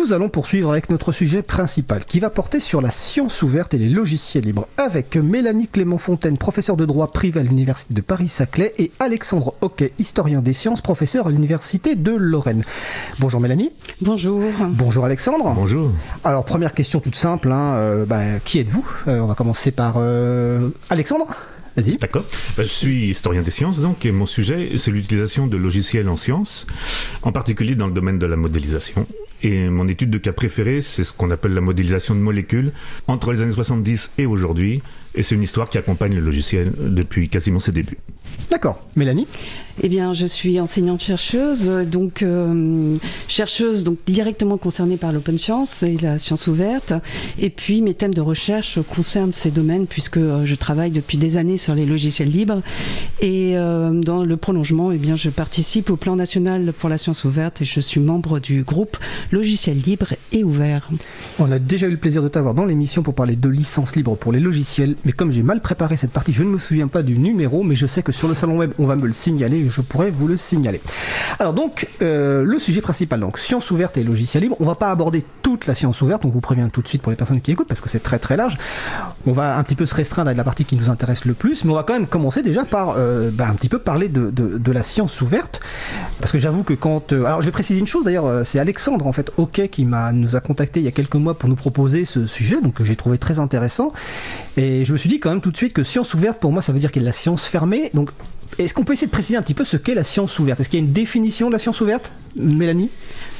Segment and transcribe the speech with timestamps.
[0.00, 3.78] Nous allons poursuivre avec notre sujet principal qui va porter sur la science ouverte et
[3.78, 8.92] les logiciels libres avec Mélanie Clément-Fontaine, professeure de droit privé à l'Université de Paris-Saclay et
[8.98, 12.64] Alexandre Hockey, historien des sciences, professeur à l'Université de Lorraine.
[13.18, 13.72] Bonjour Mélanie.
[14.00, 14.42] Bonjour.
[14.70, 15.52] Bonjour Alexandre.
[15.54, 15.90] Bonjour.
[16.24, 18.88] Alors première question toute simple, hein, euh, bah, qui êtes-vous?
[19.06, 21.26] Euh, On va commencer par euh, Alexandre.
[21.76, 21.98] Vas-y.
[21.98, 22.24] D'accord.
[22.56, 26.16] Ben, je suis historien des sciences, donc, et mon sujet, c'est l'utilisation de logiciels en
[26.16, 26.66] sciences,
[27.22, 29.06] en particulier dans le domaine de la modélisation.
[29.42, 32.72] Et mon étude de cas préférée, c'est ce qu'on appelle la modélisation de molécules
[33.06, 34.82] entre les années 70 et aujourd'hui.
[35.14, 37.98] Et c'est une histoire qui accompagne le logiciel depuis quasiment ses débuts.
[38.50, 38.80] D'accord.
[38.96, 39.26] Mélanie?
[39.82, 42.96] Eh bien, je suis enseignante-chercheuse, donc euh,
[43.28, 46.92] chercheuse donc directement concernée par l'open science et la science ouverte.
[47.38, 51.36] Et puis, mes thèmes de recherche concernent ces domaines puisque euh, je travaille depuis des
[51.36, 52.60] années sur les logiciels libres.
[53.20, 57.24] Et euh, dans le prolongement, eh bien, je participe au plan national pour la science
[57.24, 58.96] ouverte et je suis membre du groupe
[59.30, 60.90] Logiciels libres et ouverts.
[61.38, 64.16] On a déjà eu le plaisir de t'avoir dans l'émission pour parler de licence libre
[64.16, 67.02] pour les logiciels mais comme j'ai mal préparé cette partie, je ne me souviens pas
[67.02, 69.58] du numéro, mais je sais que sur le salon web, on va me le signaler
[69.58, 70.80] et je pourrais vous le signaler.
[71.38, 74.56] Alors donc, euh, le sujet principal, donc science ouverte et logiciel libre.
[74.60, 77.10] On va pas aborder toute la science ouverte, on vous prévient tout de suite pour
[77.10, 78.58] les personnes qui écoutent, parce que c'est très très large.
[79.26, 81.64] On va un petit peu se restreindre à la partie qui nous intéresse le plus,
[81.64, 84.30] mais on va quand même commencer déjà par euh, bah, un petit peu parler de,
[84.30, 85.60] de, la science ouverte,
[86.20, 87.12] parce que j'avoue que quand...
[87.12, 90.12] Euh, alors je vais préciser une chose d'ailleurs, c'est Alexandre en fait, OK, qui m'a
[90.12, 92.84] nous a contacté il y a quelques mois pour nous proposer ce sujet, donc que
[92.84, 93.92] j'ai trouvé très intéressant,
[94.56, 96.62] et je me suis dit quand même tout de suite que science ouverte, pour moi,
[96.62, 97.90] ça veut dire qu'il y a la science fermée.
[97.94, 98.10] Donc,
[98.58, 100.60] est-ce qu'on peut essayer de préciser un petit peu ce qu'est la science ouverte?
[100.60, 102.10] Est-ce qu'il y a une définition de la science ouverte?
[102.36, 102.90] Mélanie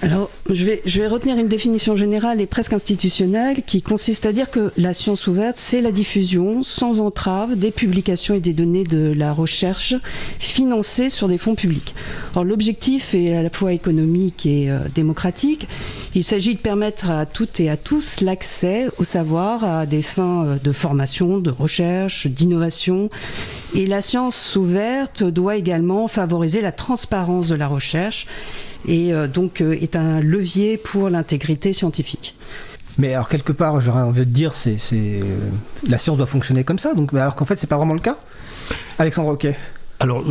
[0.03, 4.33] Alors, je vais, je vais retenir une définition générale et presque institutionnelle qui consiste à
[4.33, 8.85] dire que la science ouverte, c'est la diffusion sans entrave des publications et des données
[8.85, 9.95] de la recherche
[10.39, 11.95] financées sur des fonds publics.
[12.33, 15.69] Alors, l'objectif est à la fois économique et euh, démocratique.
[16.15, 20.45] Il s'agit de permettre à toutes et à tous l'accès au savoir à des fins
[20.45, 23.11] euh, de formation, de recherche, d'innovation.
[23.75, 28.27] Et la science ouverte doit également favoriser la transparence de la recherche
[28.87, 32.35] et euh, donc euh, est un levier pour l'intégrité scientifique.
[32.99, 35.21] Mais alors quelque part, j'aurais envie de dire, c'est, c'est
[35.89, 36.93] la science doit fonctionner comme ça.
[36.93, 38.19] Donc, alors qu'en fait, c'est pas vraiment le cas.
[38.99, 39.47] Alexandre ok
[40.01, 40.25] alors,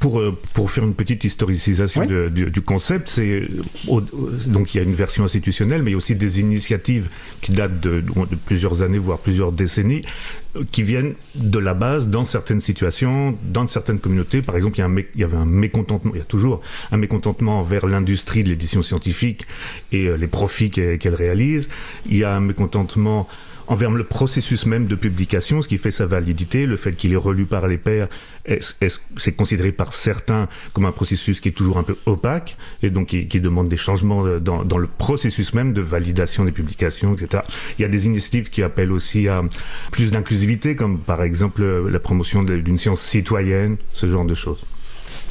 [0.00, 0.20] pour,
[0.52, 2.08] pour faire une petite historicisation oui.
[2.08, 3.48] de, du, du, concept, c'est
[4.46, 7.08] donc il y a une version institutionnelle, mais il y a aussi des initiatives
[7.40, 10.02] qui datent de, de plusieurs années, voire plusieurs décennies,
[10.72, 14.42] qui viennent de la base dans certaines situations, dans certaines communautés.
[14.42, 16.60] Par exemple, il y, a un, il y avait un mécontentement, il y a toujours
[16.90, 19.46] un mécontentement envers l'industrie de l'édition scientifique
[19.92, 21.68] et euh, les profits qu'elle réalise.
[22.06, 23.28] Il y a un mécontentement
[23.66, 27.16] envers le processus même de publication, ce qui fait sa validité, le fait qu'il est
[27.16, 28.08] relu par les pairs,
[29.16, 33.08] c'est considéré par certains comme un processus qui est toujours un peu opaque et donc
[33.08, 37.42] qui, demande des changements dans, dans, le processus même de validation des publications, etc.
[37.78, 39.42] Il y a des initiatives qui appellent aussi à
[39.90, 44.64] plus d'inclusivité, comme par exemple la promotion d'une science citoyenne, ce genre de choses.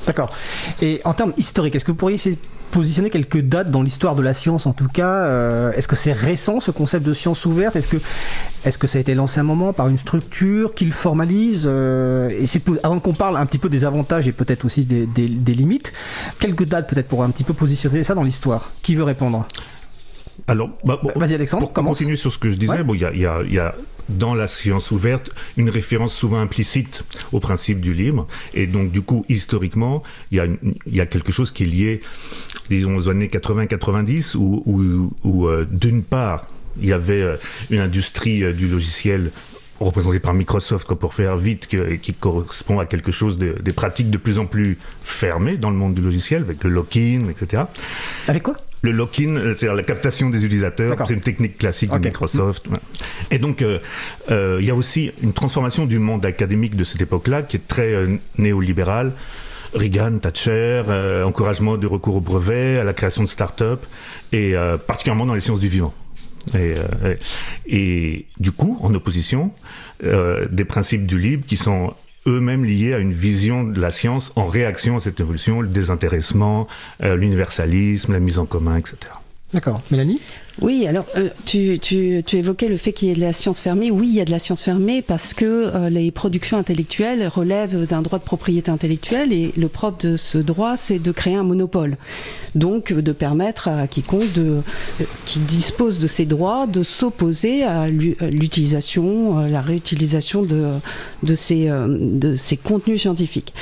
[0.05, 0.33] D'accord.
[0.81, 2.37] Et en termes historiques, est-ce que vous pourriez essayer
[2.71, 6.13] positionner quelques dates dans l'histoire de la science en tout cas euh, Est-ce que c'est
[6.13, 7.75] récent ce concept de science ouverte?
[7.75, 7.97] Est-ce que,
[8.65, 12.29] est que ça a été lancé un moment par une structure qui le formalise euh,
[12.29, 15.27] Et c'est avant qu'on parle un petit peu des avantages et peut-être aussi des, des,
[15.27, 15.93] des limites,
[16.39, 18.71] quelques dates peut-être pour un petit peu positionner ça dans l'histoire?
[18.81, 19.45] Qui veut répondre?
[20.47, 22.83] Alors, bah, bon, vas-y Alexandre, pour continuer sur ce que je disais, Ouais.
[22.83, 23.75] bon, il y a, il y, a, il y a
[24.09, 29.01] dans la science ouverte une référence souvent implicite au principe du libre, et donc du
[29.01, 32.01] coup historiquement, il y y a quelque chose qui est lié,
[32.69, 36.47] disons aux années 80-90, où, où, où euh, d'une part
[36.79, 37.35] il y avait euh,
[37.69, 39.31] une industrie euh, du logiciel
[39.79, 43.73] représenté par Microsoft, quoi, pour faire vite, que, qui correspond à quelque chose de, des
[43.73, 47.63] pratiques de plus en plus fermées dans le monde du logiciel, avec le lock-in, etc.
[48.27, 48.55] Avec quoi?
[48.83, 51.99] Le lock-in, c'est-à-dire la captation des utilisateurs, c'est une technique classique okay.
[51.99, 52.67] de Microsoft.
[53.29, 53.77] Et donc, euh,
[54.31, 57.67] euh, il y a aussi une transformation du monde académique de cette époque-là qui est
[57.67, 59.13] très euh, néolibérale.
[59.73, 63.83] Reagan, Thatcher, euh, encouragement du recours au brevet, à la création de start-up,
[64.31, 65.93] et euh, particulièrement dans les sciences du vivant.
[66.55, 69.51] Et, euh, du coup, en opposition,
[70.03, 71.93] des principes du libre qui sont
[72.27, 76.67] eux-mêmes liés à une vision de la science en réaction à cette évolution, le désintéressement,
[76.99, 78.97] l'universalisme, la mise en commun, etc.
[79.53, 79.81] D'accord.
[79.91, 80.19] Mélanie?
[80.61, 83.61] Oui, alors euh, tu, tu, tu, évoquais le fait qu'il y ait de la science
[83.61, 83.89] fermée.
[83.89, 87.87] Oui, il y a de la science fermée parce que euh, les productions intellectuelles relèvent
[87.87, 91.41] d'un droit de propriété intellectuelle et le propre de ce droit, c'est de créer un
[91.43, 91.97] monopole.
[92.53, 94.61] Donc de permettre à quiconque de,
[95.01, 100.67] euh, qui dispose de ces droits de s'opposer à l'utilisation, la réutilisation de,
[101.23, 103.53] de, ces, de ces contenus scientifiques.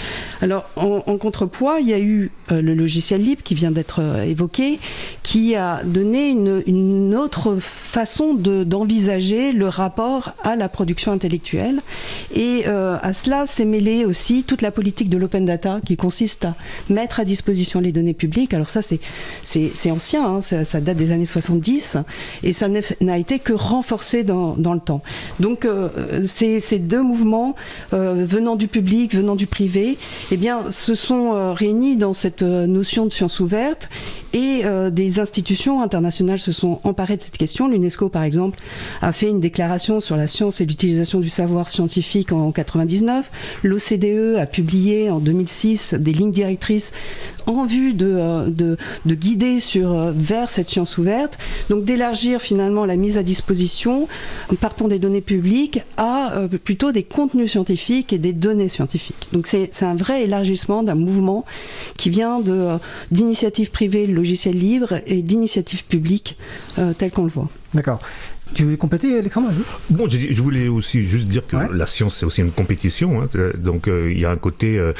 [0.41, 4.79] Alors en, en contrepoids, il y a eu le logiciel libre qui vient d'être évoqué,
[5.23, 11.81] qui a donné une, une une autre façon d'envisager le rapport à la production intellectuelle.
[12.33, 16.45] Et euh, à cela s'est mêlée aussi toute la politique de l'open data qui consiste
[16.45, 16.55] à
[16.89, 18.53] mettre à disposition les données publiques.
[18.53, 21.97] Alors ça, c'est ancien, hein, ça, date des années 70
[22.43, 22.67] et ça
[23.01, 25.01] n'a été que renforcé dans, dans le temps.
[25.39, 27.55] Donc euh, ces, deux mouvements
[27.93, 29.97] euh, venant du public, venant du privé,
[30.31, 33.89] eh bien, se sont réunis dans cette notion de science ouverte
[34.33, 37.67] et euh, des institutions internationales se sont emparées de cette question.
[37.67, 38.59] L'UNESCO, par exemple,
[39.01, 43.29] a fait une déclaration sur la science et l'utilisation du savoir scientifique en 99.
[43.63, 46.91] L'OCDE a publié en 2006 des lignes directrices
[47.47, 51.37] en vue de, euh, de, de guider sur, euh, vers cette science ouverte.
[51.69, 54.07] Donc d'élargir finalement la mise à disposition,
[54.59, 56.33] partant des données publiques, à
[56.63, 59.27] plutôt des contenus scientifiques et des données scientifiques.
[59.31, 61.45] Donc c'est un vrai élargissement d'un mouvement
[61.97, 62.41] qui vient
[63.11, 66.37] d'initiatives privées logiciel libre et d'initiative publique
[66.77, 67.49] euh, tel qu'on le voit.
[67.73, 68.01] D'accord.
[68.53, 69.51] Tu veux compléter, Alexandre
[69.91, 73.21] Bon, je, voulais aussi juste dire que la science, c'est aussi une compétition.
[73.21, 73.27] Hein.
[73.57, 74.93] donc, euh, il y a un côté, euh,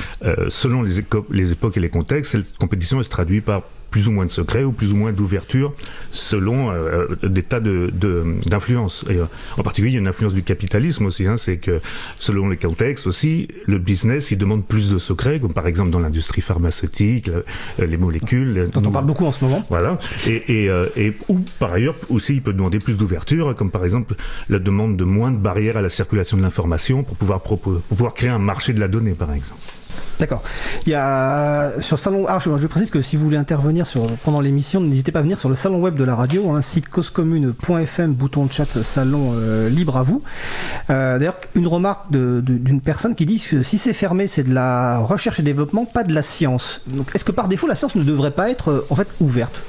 [0.50, 4.12] selon les, les époques et les contextes, cette compétition elle se traduit par plus ou
[4.12, 5.74] moins de secret ou plus ou moins d'ouverture
[6.12, 7.92] selon euh, des tas de,
[8.46, 9.06] d'influences.
[9.10, 9.26] Et euh,
[9.58, 11.28] en particulier, il y a une influence du capitalisme aussi.
[11.28, 11.82] Hein, c'est que
[12.20, 16.00] selon les contextes aussi, le business il demande plus de secrets, comme par exemple dans
[16.00, 17.30] l'industrie pharmaceutique,
[17.78, 18.70] les molécules.
[18.74, 19.66] Dont on parle beaucoup en ce moment.
[19.70, 19.98] Voilà.
[20.28, 23.84] Et, et, euh, et ou par ailleurs aussi, il peut demander plus d'ouverture, comme par
[23.84, 24.16] exemple
[24.50, 28.14] la demande de moins de barrières à la circulation de l'information pour pouvoir pour pouvoir
[28.14, 29.62] créer un marché de la donnée, par exemple.
[30.20, 30.44] D'accord.
[30.86, 32.26] Il y a sur salon.
[32.28, 35.40] Ah, je, précise que si vous voulez intervenir sur, pendant l'émission, n'hésitez pas à venir
[35.40, 39.70] sur le salon web de la radio, hein, site causecommune.fm, bouton de chat, salon euh,
[39.70, 40.22] libre à vous.
[40.90, 45.00] Euh, D'ailleurs, une remarque d'une personne qui dit que si c'est fermé, c'est de la
[45.00, 46.82] recherche et développement, pas de la science.
[46.88, 49.62] Donc, est-ce que par défaut, la science ne devrait pas être euh, en fait ouverte?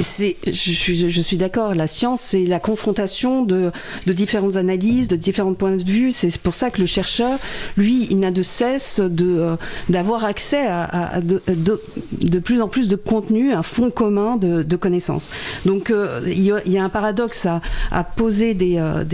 [0.00, 1.74] C'est, je, je suis d'accord.
[1.74, 3.70] La science, c'est la confrontation de,
[4.06, 6.12] de différentes analyses, de différents points de vue.
[6.12, 7.38] C'est pour ça que le chercheur,
[7.76, 9.56] lui, il n'a de cesse de euh,
[9.88, 15.30] d'avoir accès à, de, de, plus en plus de contenu, un fond commun de, connaissances.
[15.64, 19.04] Donc, euh, il, y a, un paradoxe à, poser des euh,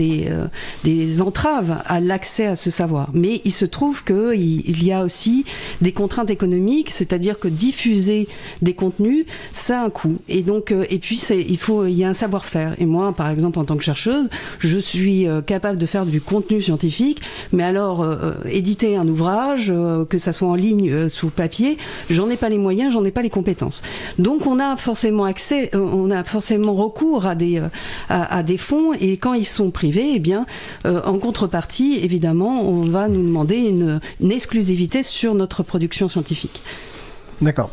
[0.83, 3.09] des, entraves à l'accès à ce savoir.
[3.13, 5.45] Mais il se trouve que il, y a aussi
[5.81, 8.27] des contraintes économiques, c'est-à-dire que diffuser
[8.61, 10.17] des contenus, ça a un coût.
[10.41, 12.75] Donc euh, et puis il y a un savoir-faire.
[12.79, 16.21] Et moi, par exemple, en tant que chercheuse, je suis euh, capable de faire du
[16.21, 17.21] contenu scientifique,
[17.51, 19.73] mais alors euh, éditer un ouvrage,
[20.09, 21.77] que ça soit en ligne sous papier,
[22.09, 23.81] j'en ai pas les moyens, j'en ai pas les compétences.
[24.17, 29.45] Donc on a forcément accès, on a forcément recours à des fonds et quand ils
[29.45, 30.45] sont privés, eh bien,
[30.85, 36.61] en contrepartie, évidemment, on va nous demander une exclusivité sur notre production scientifique.
[37.41, 37.71] D'accord.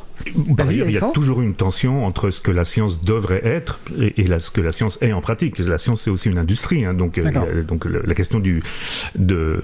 [0.56, 3.80] Par ailleurs, il y a toujours une tension entre ce que la science devrait être
[3.98, 5.58] et, ce que la science est en pratique.
[5.58, 6.84] La science, c'est aussi une industrie.
[6.84, 8.62] Hein, donc, euh, donc la question du,
[9.16, 9.60] de,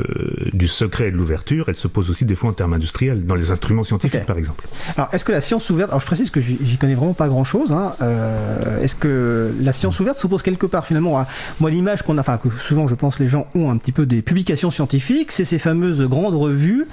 [0.53, 3.35] du secret et de l'ouverture, elle se pose aussi des fois en termes industriels, dans
[3.35, 4.67] les instruments scientifiques, par exemple.
[4.97, 5.91] Alors, est-ce que la science ouverte...
[5.91, 7.73] Alors, je précise que j'y connais vraiment pas grand-chose.
[7.73, 11.27] Hein, euh, est-ce que la science ouverte s'oppose quelque part, finalement, à...
[11.61, 12.21] Moi, l'image qu'on a...
[12.21, 15.45] Enfin, que souvent, je pense, les gens ont un petit peu des publications scientifiques, c'est
[15.45, 16.87] ces fameuses grandes revues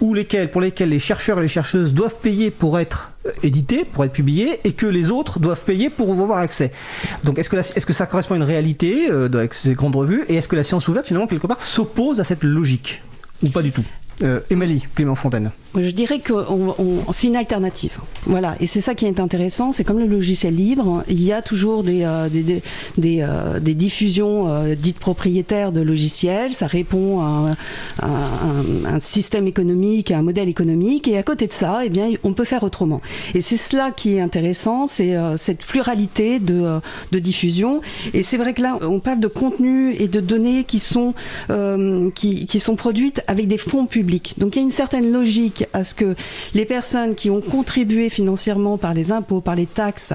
[0.00, 3.03] où lesquelles, pour lesquelles les chercheurs et les chercheuses doivent payer pour être
[3.42, 6.72] édité, pour être publié, et que les autres doivent payer pour avoir accès.
[7.24, 10.24] Donc est-ce que, est-ce que ça correspond à une réalité euh, avec ces grandes revues,
[10.28, 13.02] et est-ce que la science ouverte, finalement, quelque part, s'oppose à cette logique?
[13.42, 13.84] Ou pas du tout?
[14.22, 14.40] Euh,
[14.94, 15.50] Clément Fontaine.
[15.76, 16.32] Je dirais que
[17.12, 17.98] c'est une alternative.
[18.26, 19.72] Voilà, et c'est ça qui est intéressant.
[19.72, 22.28] C'est comme le logiciel libre, il y a toujours des euh,
[23.04, 26.54] euh, diffusions euh, dites propriétaires de logiciels.
[26.54, 27.56] Ça répond à,
[28.02, 31.08] un, système économique, à un modèle économique.
[31.08, 33.00] Et à côté de ça, eh bien, on peut faire autrement.
[33.34, 36.80] Et c'est cela qui est intéressant, c'est cette pluralité de,
[37.12, 37.80] diffusion.
[38.12, 41.14] Et c'est vrai que là, on parle de contenu et de données qui sont
[42.14, 44.03] qui sont produites avec des fonds publics.
[44.38, 46.14] Donc il y a une certaine logique à ce que
[46.54, 50.12] les personnes qui ont contribué financièrement par les impôts, par les taxes,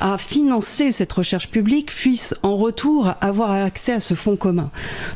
[0.00, 4.70] à financer cette recherche publique puissent en retour avoir accès à ce fonds commun.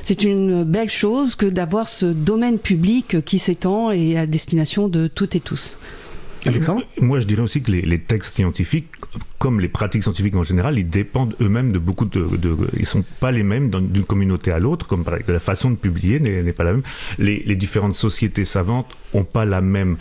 [0.05, 5.09] C'est une belle chose que d'avoir ce domaine public qui s'étend et à destination de
[5.09, 5.77] toutes et tous.
[7.01, 8.89] Moi, je dirais aussi que les, textes scientifiques,
[9.39, 13.05] comme les pratiques scientifiques en général, ils dépendent eux-mêmes de beaucoup de, de, Ils sont
[13.21, 16.53] pas les mêmes d'une communauté à l'autre, comme par exemple, la façon de publier n'est
[16.53, 16.83] pas la même.
[17.19, 19.97] Les, les différentes sociétés savantes ont pas la même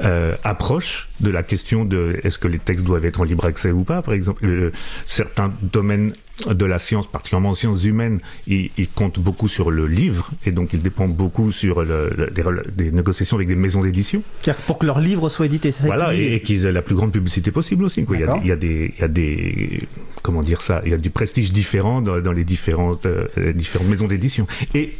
[0.00, 3.72] euh, approche de la question de est-ce que les textes doivent être en libre accès
[3.72, 4.00] ou pas.
[4.00, 4.70] Par exemple, euh,
[5.06, 6.14] certains domaines
[6.46, 10.72] de la science, particulièrement en sciences humaines, ils, comptent beaucoup sur le livre et donc
[10.72, 12.30] ils dépendent beaucoup sur le,
[12.74, 14.22] des, négociations avec des maisons d'édition.
[14.66, 17.12] Pour que leur livre soit édité, c'est ça Voilà, et, qu'ils aient la plus grande
[17.12, 18.04] publicité possible aussi.
[18.04, 18.16] Quoi.
[18.16, 19.88] Il, y a, il, y a, des, il y a des,
[20.22, 24.06] comment dire ça, il y a du prestige différent dans, les différentes, euh, différentes maisons
[24.06, 24.46] d'édition.
[24.74, 24.94] Et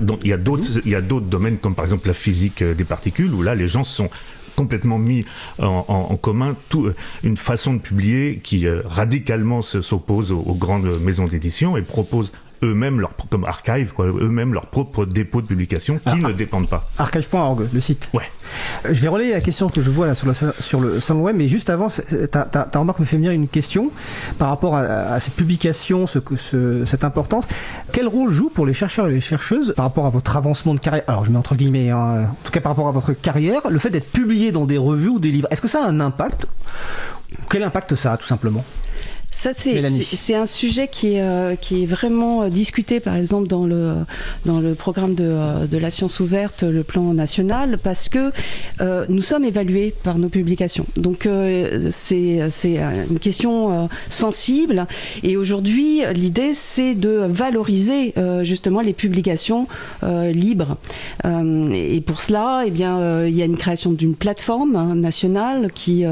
[0.00, 2.62] donc, il y a d'autres, il y a d'autres domaines comme par exemple la physique
[2.64, 4.10] des particules où là les gens sont
[4.58, 5.24] complètement mis
[5.60, 6.56] en, commun.
[6.74, 12.32] Euh, une façon de publier qui euh, radicalement s'oppose aux grandes maisons d'édition et propose
[12.62, 16.68] eux-mêmes leur comme archive quoi eux-mêmes leur propre dépôt de publication qui ah, ne dépendent
[16.68, 16.88] pas.
[16.98, 18.10] Archive.org le site.
[18.14, 18.22] Ouais.
[18.86, 21.22] Euh, je vais relayer la question que je vois là sur le, sur le salon
[21.22, 21.88] web mais juste avant
[22.32, 23.90] ta, ta, ta remarque me fait venir une question
[24.38, 27.46] par rapport à, à ces publications ce, ce, cette importance.
[27.92, 30.80] Quel rôle joue pour les chercheurs et les chercheuses par rapport à votre avancement de
[30.80, 31.04] carrière?
[31.06, 33.78] Alors je mets entre guillemets hein, en tout cas par rapport à votre carrière le
[33.78, 36.46] fait d'être publié dans des revues ou des livres est-ce que ça a un impact?
[37.50, 38.64] Quel impact ça a tout simplement?
[39.30, 43.66] Ça, c'est un sujet qui est, euh, qui est vraiment euh, discuté, par exemple, dans
[43.66, 43.94] le,
[44.46, 48.32] dans le programme de, euh, de la science ouverte, le plan national, parce que
[49.08, 50.86] nous sommes évalués par nos publications.
[50.96, 51.28] Donc,
[51.90, 52.40] c'est
[53.10, 54.86] une question sensible.
[55.22, 59.66] Et aujourd'hui, l'idée, c'est de valoriser justement les publications
[60.02, 60.76] libres.
[61.24, 66.04] et pour cela, eh bien, il y a une création d'une plateforme hein, nationale qui,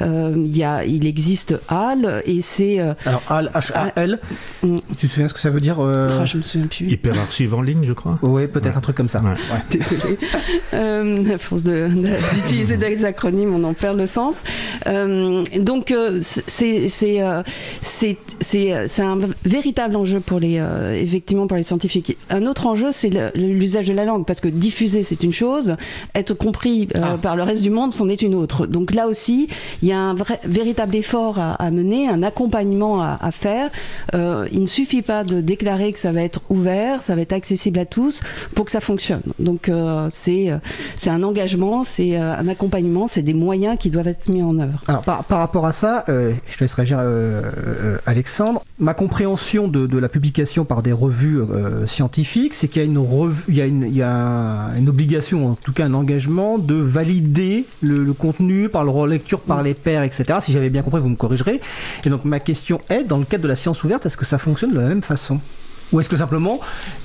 [0.00, 4.80] il, y a, il existe HAL, et c'est euh, Alors, HAL, H-A-L, ah, mm.
[4.98, 6.24] tu te souviens ce que ça veut dire euh...
[6.24, 6.86] Je me souviens plus.
[6.86, 8.18] Hyperarchive en ligne, je crois.
[8.22, 9.20] Oui, peut-être un truc comme ça.
[9.20, 9.36] Ouais.
[9.70, 10.18] Désolé.
[10.72, 14.36] euh, à force d'utiliser des acronymes, on en perd le sens.
[14.86, 17.20] Euh, donc, c'est c'est
[18.40, 20.62] c'est un véritable enjeu pour les
[20.94, 22.16] effectivement pour les scientifiques.
[22.30, 25.76] Un autre enjeu, c'est l'usage de la langue, parce que diffuser, c'est une chose,
[26.14, 27.16] être compris ah.
[27.20, 28.66] par le reste du monde, c'en est une autre.
[28.66, 29.48] Donc là aussi,
[29.82, 33.70] il y a un vrai, véritable effort à, à mener, un accompagnement accompagnement à, faire.
[34.14, 37.32] Euh, il ne suffit pas de déclarer que ça va être ouvert, ça va être
[37.32, 38.20] accessible à tous
[38.54, 39.22] pour que ça fonctionne.
[39.38, 40.58] Donc euh, c'est euh,
[40.96, 44.82] c'est un engagement, c'est un accompagnement, c'est des moyens qui doivent être mis en œuvre.
[44.88, 47.00] Alors par, par rapport à ça, je te laisse réagir
[48.06, 48.62] Alexandre.
[48.78, 51.40] Ma compréhension de, de, la publication par des revues
[51.86, 54.88] scientifiques, c'est qu'il y a une revue, il y a une, il y a une
[54.88, 59.62] obligation, en tout cas un engagement de valider le, le contenu par le relecture par
[59.62, 60.38] les pairs, etc.
[60.40, 61.60] Si j'avais bien compris, vous me corrigerez.
[62.04, 64.38] Et donc ma question est, dans le cadre de la science ouverte, est-ce que ça
[64.38, 65.38] fonctionne de la même façon?
[65.92, 66.58] Ou est-ce que simplement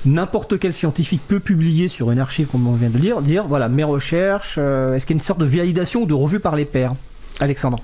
[0.04, 3.68] n'importe quel scientifique peut publier sur une archive, comme on vient de dire, dire voilà
[3.68, 6.56] mes recherches, euh, est-ce qu'il y a une sorte de validation ou de revue par
[6.56, 6.94] les pairs?
[7.38, 7.78] Alexandre.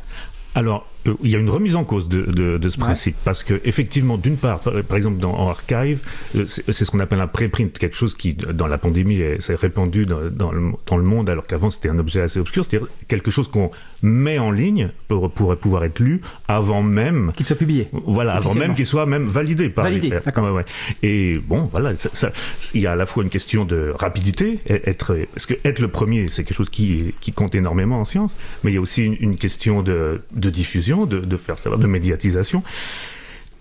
[0.57, 0.89] Alors,
[1.23, 4.19] il y a une remise en cause de, de, de ce principe parce que effectivement,
[4.19, 6.01] d'une part, par, exemple dans en archive,
[6.35, 10.07] euh, c'est ce qu'on appelle un préprint, quelque chose qui dans la pandémie s'est répandu
[10.07, 13.31] dans, dans, le, dans, le, monde alors qu'avant c'était un objet assez obscur, c'est-à-dire quelque
[13.31, 13.71] chose qu'on
[14.03, 17.89] met en ligne pour, pour pouvoir être lu avant même qu'il soit publié.
[17.93, 20.65] Voilà, avant même qu'il soit même validé par validé, ouais, ouais.
[21.03, 22.33] Et bon, voilà, ça, ça,
[22.75, 25.89] il y a à la fois une question de rapidité, être parce que être le
[25.89, 29.05] premier, c'est quelque chose qui qui compte énormément en science, mais il y a aussi
[29.05, 32.63] une, une question de, de diffusion de, faire savoir, de médiatisation.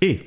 [0.01, 0.19] Et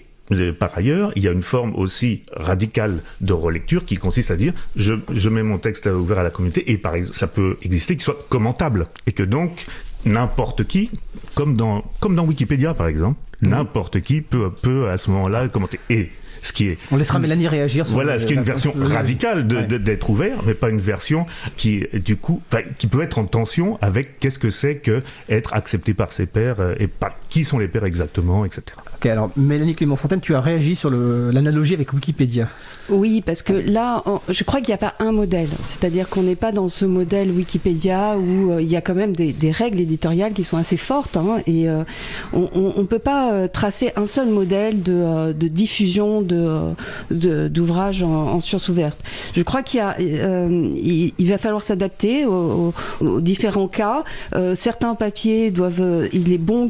[0.58, 4.52] par ailleurs, il y a une forme aussi radicale de relecture qui consiste à dire
[4.76, 7.94] je, je mets mon texte ouvert à la communauté et par exemple, ça peut exister
[7.94, 9.66] qu'il soit commentable et que donc
[10.04, 10.90] n'importe qui,
[11.34, 13.48] comme dans, comme dans Wikipédia par exemple, mmh.
[13.48, 15.80] n'importe qui peut, peut à ce moment-là commenter.
[15.88, 16.10] Et
[16.42, 19.46] ce qui est on laissera Mélanie réagir sur voilà ce qui est une version radicale
[19.46, 21.26] d'être ouvert mais pas une version
[21.56, 22.42] qui du coup
[22.78, 26.60] qui peut être en tension avec qu'est-ce que c'est que être accepté par ses pairs
[26.60, 28.64] euh, et pas qui sont les pairs exactement etc
[28.96, 32.48] ok alors Mélanie Clément Fontaine tu as réagi sur l'analogie avec Wikipédia
[32.88, 36.36] oui parce que là je crois qu'il n'y a pas un modèle c'est-à-dire qu'on n'est
[36.36, 39.80] pas dans ce modèle Wikipédia où euh, il y a quand même des, des, règles
[39.80, 41.84] éditoriales qui sont assez fortes hein, et euh,
[42.32, 46.74] on ne peut pas tracer un seul modèle de, de diffusion de
[47.10, 48.98] d'ouvrages en, en, sciences ouvertes.
[49.34, 50.70] Je crois qu'il euh,
[51.18, 52.72] il, va falloir s'adapter aux,
[53.20, 54.04] différents cas.
[54.34, 56.68] Euh, certains papiers doivent, il est bon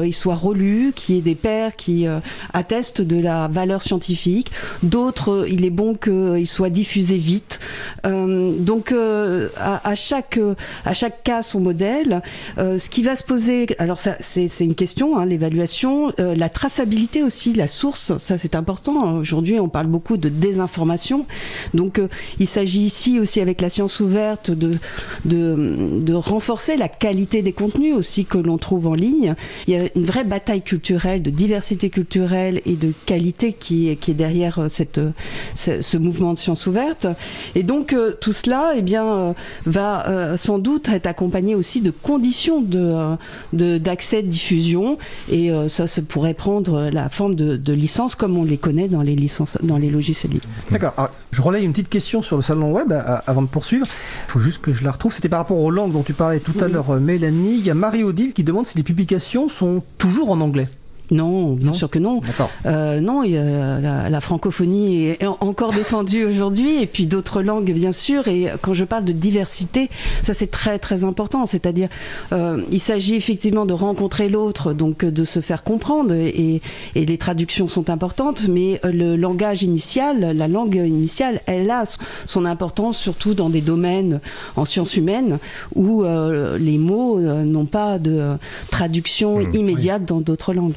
[0.00, 2.06] qu'ils soient relus, qu'il y ait des pairs qui
[2.52, 4.50] attestent de la valeur scientifique.
[4.82, 7.58] D'autres, il est bon qu'il soit diffusé vite.
[8.04, 8.94] donc,
[9.56, 10.38] à, chaque
[10.84, 12.22] à chaque cas son modèle.
[12.56, 17.52] ce qui va se poser, alors ça, c'est une question, hein, l'évaluation, la traçabilité aussi,
[17.52, 19.16] la source, ça c'est important.
[19.16, 21.26] Aujourd'hui, on parle beaucoup de désinformation.
[21.74, 22.00] Donc,
[22.38, 24.72] il s'agit ici aussi avec la science ouverte de,
[25.24, 29.34] de, renforcer la qualité des contenus aussi que l'on trouve en ligne.
[29.66, 34.14] Il une vraie bataille culturelle, de diversité culturelle et de qualité qui est, qui est
[34.14, 35.00] derrière euh, cette,
[35.54, 37.06] ce, mouvement de science ouverte.
[37.54, 39.32] Et donc euh, tout cela eh bien, euh,
[39.66, 43.16] va sans doute être accompagné aussi de conditions de,
[43.78, 44.98] d'accès, de, diffusion.
[45.30, 49.02] Et ça, ça pourrait prendre la forme de, de licences comme on les connaît dans
[49.02, 50.48] les, licences, dans les logiciels libres.
[50.70, 51.10] D'accord.
[51.30, 52.92] Je relaye une petite question sur le salon web
[53.26, 53.86] avant de poursuivre.
[54.28, 55.12] Il faut juste que je la retrouve.
[55.12, 57.56] C'était par rapport aux langues dont tu parlais tout à l'heure, euh, Mélanie.
[57.58, 60.68] Il y a Marie-Odile qui demande si les publications sont toujours en anglais.
[61.10, 62.20] Non, bien sûr que non.
[62.66, 68.28] Euh, non, la, francophonie est encore défendue aujourd'hui, et puis d'autres langues, bien sûr.
[68.28, 69.88] Et quand je parle de diversité,
[70.22, 71.46] ça c'est très très important.
[71.46, 71.88] C'est-à-dire,
[72.32, 76.60] euh, il s'agit effectivement de rencontrer l'autre, donc de se faire comprendre, et,
[76.94, 78.48] et, les traductions sont importantes.
[78.48, 81.84] Mais le langage initial, la langue initiale, elle a
[82.26, 84.20] son importance, surtout dans des domaines
[84.56, 85.38] en sciences humaines
[85.74, 88.36] où euh, les mots euh, n'ont pas de
[88.70, 90.74] traduction mmh, immédiate dans d'autres langues.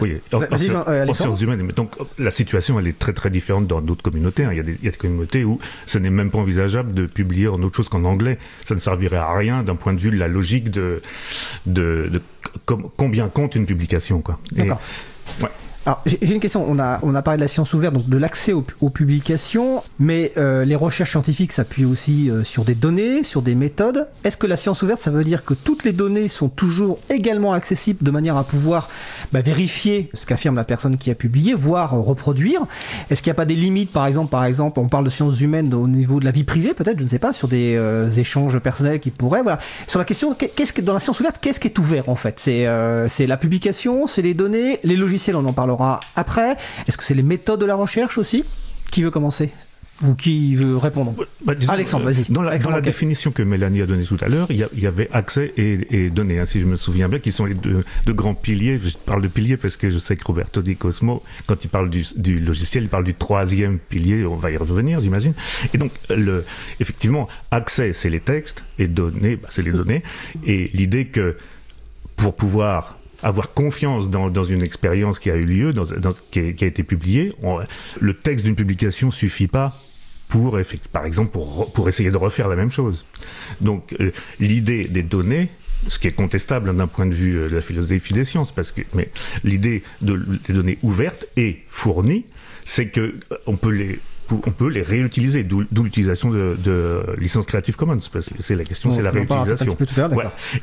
[0.00, 1.62] Oui, en, en, sciences humaines.
[1.62, 4.44] Mais donc la situation, elle est très très différente dans d'autres communautés.
[4.44, 4.50] Hein.
[4.52, 6.94] Il, y a des, il, y a des, communautés où ce n'est même pas envisageable
[6.94, 8.38] de publier en autre chose qu'en anglais.
[8.64, 11.00] Ça ne servirait à rien d'un point de vue de la logique de,
[11.66, 12.22] de, de,
[12.96, 14.20] combien compte une publication.
[14.20, 14.38] Quoi.
[14.52, 14.80] D'accord.
[15.42, 15.48] Ouais.
[15.86, 16.64] Alors, j'ai une question.
[16.68, 20.32] On a, on a parlé de la science ouverte, donc de l'accès aux, publications, mais
[20.36, 24.08] euh, les recherches scientifiques s'appuient aussi euh, sur des données, sur des méthodes.
[24.24, 27.54] Est-ce que la science ouverte, ça veut dire que toutes les données sont toujours également
[27.54, 28.90] accessibles de manière à pouvoir
[29.32, 32.66] bah, vérifier ce qu'affirme la personne qui a publié, voire euh, reproduire?
[33.08, 35.40] Est-ce qu'il n'y a pas des limites, par exemple, par exemple, on parle de sciences
[35.40, 37.78] humaines au niveau de la vie privée, peut-être, je ne sais pas, sur des
[38.18, 39.58] échanges personnels qui pourraient, voilà.
[39.86, 42.38] Sur la question, qu'est-ce que dans la science ouverte, qu'est-ce qui est ouvert en fait?
[42.38, 42.66] C'est
[43.08, 45.69] c'est la publication, c'est les données, les logiciels, on en parle
[46.16, 46.56] après.
[46.86, 48.44] Est-ce que c'est les méthodes de la recherche aussi
[48.90, 49.52] Qui veut commencer
[50.02, 51.14] ou qui veut répondre?
[51.44, 52.24] Bah, Alexandre, vas-y.
[52.30, 56.10] Dans la, définition que Mélanie a donnée tout à l'heure, il, y, avait accès et,
[56.10, 58.80] données, hein, si je me souviens bien, qui sont les deux, grands piliers.
[58.82, 61.90] Je parle de piliers parce que je sais que Roberto Di Cosmo, quand il parle
[61.90, 64.24] du, logiciel, il parle du troisième pilier.
[64.24, 65.34] On va y revenir, j'imagine.
[65.74, 66.44] Et donc, le,
[66.80, 70.02] effectivement, accès, c'est les textes et données, bah, c'est les données.
[70.46, 71.36] Et l'idée que
[72.16, 76.40] pour pouvoir avoir confiance dans, dans une expérience qui a eu lieu, dans, dans, qui,
[76.40, 77.32] a, qui, a, été publiée.
[78.00, 79.76] le texte d'une publication suffit pas
[80.28, 80.58] pour,
[80.92, 83.04] par exemple, pour, pour essayer de refaire la même chose.
[83.60, 85.50] Donc, euh, l'idée des données,
[85.88, 88.70] ce qui est contestable d'un point de vue euh, de la philosophie des sciences, parce
[88.72, 89.10] que, mais
[89.44, 92.24] l'idée de, des données ouvertes et fournies,
[92.64, 93.00] c'est que
[93.32, 93.98] euh, on peut les
[94.46, 97.98] on peut les réutiliser, d'où l'utilisation de, de licences Creative Commons,
[98.40, 99.76] c'est la question, c'est la réutilisation.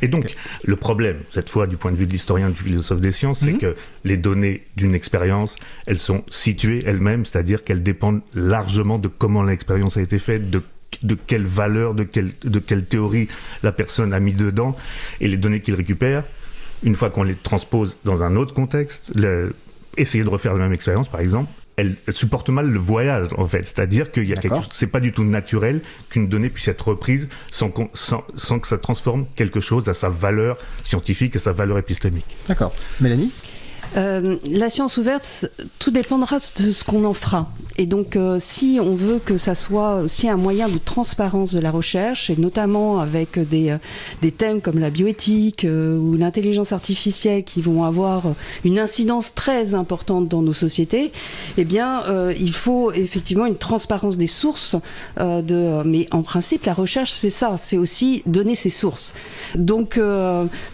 [0.01, 3.11] Et donc, le problème, cette fois, du point de vue de l'historien, du philosophe des
[3.11, 3.59] sciences, c'est mhm.
[3.59, 9.43] que les données d'une expérience, elles sont situées elles-mêmes, c'est-à-dire qu'elles dépendent largement de comment
[9.43, 10.61] l'expérience a été faite, de
[11.03, 13.27] de quelle valeur, de quelle, de quelle théorie
[13.61, 14.75] la personne a mis dedans,
[15.19, 16.23] et les données qu'il récupère,
[16.83, 19.11] une fois qu'on les transpose dans un autre contexte,
[19.97, 23.63] essayer de refaire la même expérience, par exemple, elle, supporte mal le voyage en fait.
[23.63, 26.89] C'est-à-dire qu'il y a quelque chose, c'est pas du tout naturel qu'une donnée puisse être
[26.89, 31.53] reprise sans, sans, sans, que ça transforme quelque chose à sa valeur scientifique, à sa
[31.53, 32.25] valeur épistémique.
[32.47, 32.73] D'accord.
[32.99, 33.31] Mélanie?
[33.95, 37.51] Euh, la science ouverte, tout dépendra de ce qu'on en fera.
[37.79, 41.59] Et donc, euh, si on veut que ça soit aussi un moyen de transparence de
[41.59, 43.77] la recherche, et notamment avec des, euh,
[44.23, 48.23] des thèmes comme la bioéthique ou l'intelligence artificielle qui vont avoir
[48.63, 51.11] une incidence très importante dans nos sociétés,
[51.57, 52.01] eh bien,
[52.39, 54.75] il faut effectivement une transparence des sources.
[55.19, 59.13] de, mais en principe, la recherche, c'est ça, c'est aussi donner ses sources.
[59.55, 59.99] Donc,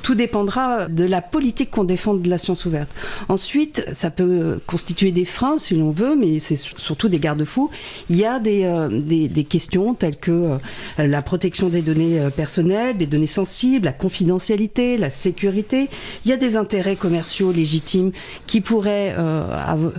[0.02, 2.90] tout dépendra de la politique qu'on défend de la science ouverte.
[3.30, 7.70] Ensuite, ça peut constituer des freins si l'on veut, mais c'est surtout des garde-fous.
[8.10, 10.58] Il y a des, euh, des, questions telles que euh,
[10.98, 15.90] la protection des données euh, personnelles, des données sensibles, la confidentialité, la sécurité.
[16.26, 18.12] Il y a des intérêts commerciaux légitimes
[18.48, 19.16] qui pourraient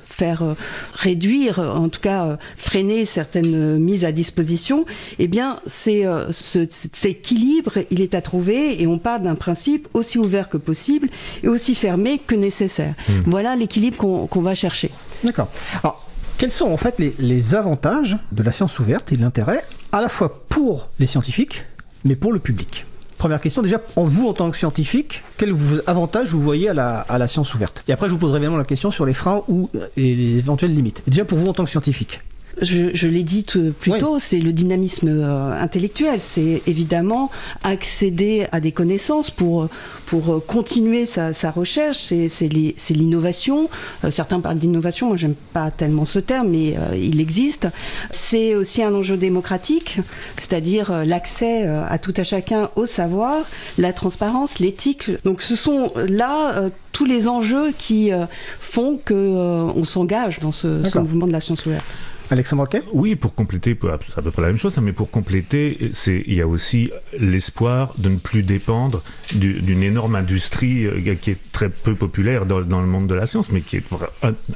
[0.06, 0.42] faire
[0.94, 4.84] réduire, en tout cas freiner certaines mises à disposition.
[5.18, 9.88] Eh bien, c'est ce, cet équilibre, il est à trouver et on parle d'un principe
[9.94, 11.08] aussi ouvert que possible
[11.42, 12.94] et aussi fermé que nécessaire.
[13.08, 13.22] Hmm.
[13.26, 14.90] Voilà l'équilibre qu'on va chercher.
[15.22, 15.48] D'accord.
[15.82, 16.03] Alors,
[16.38, 20.44] quels sont en fait les, avantages de la science ouverte et l'intérêt à la fois
[20.48, 21.64] pour les scientifiques,
[22.04, 22.86] mais pour le public?
[23.18, 25.54] Première question, déjà, en vous en tant que scientifique, quel
[25.86, 27.84] avantage vous voyez à la, science ouverte?
[27.88, 30.74] Et après, je vous poserai évidemment la question sur les freins ou et les éventuelles
[30.74, 31.02] limites.
[31.06, 32.20] Déjà, pour vous en tant que scientifique
[32.60, 33.44] je, l'ai dit
[33.80, 36.20] plus tôt, c'est le dynamisme euh, intellectuel.
[36.20, 37.30] C'est évidemment
[37.62, 39.68] accéder à des connaissances pour,
[40.06, 41.98] pour euh, continuer sa, recherche.
[41.98, 42.48] C'est
[42.90, 43.68] l'innovation.
[44.04, 47.68] Euh, certains parlent d'innovation, moi j'aime pas tellement ce terme, mais il existe.
[48.10, 49.98] C'est aussi un enjeu démocratique,
[50.36, 53.44] c'est-à-dire l'accès à tout à chacun au savoir,
[53.78, 55.10] la transparence, l'éthique.
[55.24, 58.10] Donc ce sont là tous les enjeux qui
[58.60, 61.84] font qu'on s'engage dans ce, ce mouvement de la science ouverte.
[62.30, 65.90] Alexandre Oui, pour compléter, c'est à peu près la même chose, hein, mais pour compléter,
[66.06, 69.02] il y a aussi l'espoir de ne plus dépendre
[69.34, 73.50] d'une énorme industrie euh, qui est très peu populaire dans, le monde de la science,
[73.50, 73.84] mais qui est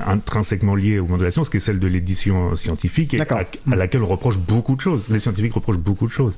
[0.04, 3.76] intrinsèquement liée au monde de la science, qui est celle de l'édition scientifique, et à,
[3.76, 5.02] laquelle on reproche beaucoup de choses.
[5.08, 6.32] Les scientifiques reprochent beaucoup de choses.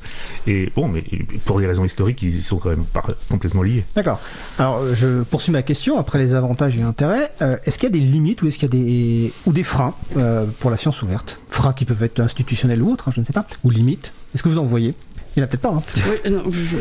[0.46, 1.04] Et bon, mais
[1.44, 3.84] pour des raisons historiques, ils y sont quand même pas complètement liés.
[3.94, 4.20] D'accord.
[4.58, 7.30] Alors, je poursuis ma question, après les avantages et intérêts.
[7.42, 9.64] Euh, est-ce qu'il y a des limites ou est-ce qu'il y a des, ou des
[9.64, 11.19] freins euh, pour la science ouverte?
[11.50, 14.12] Freins qui peuvent être institutionnels ou autres, hein, je ne sais pas, ou limites.
[14.34, 14.94] Est-ce que vous en voyez?
[15.36, 15.68] Il n'y en a peut-être pas.
[15.68, 15.82] Hein.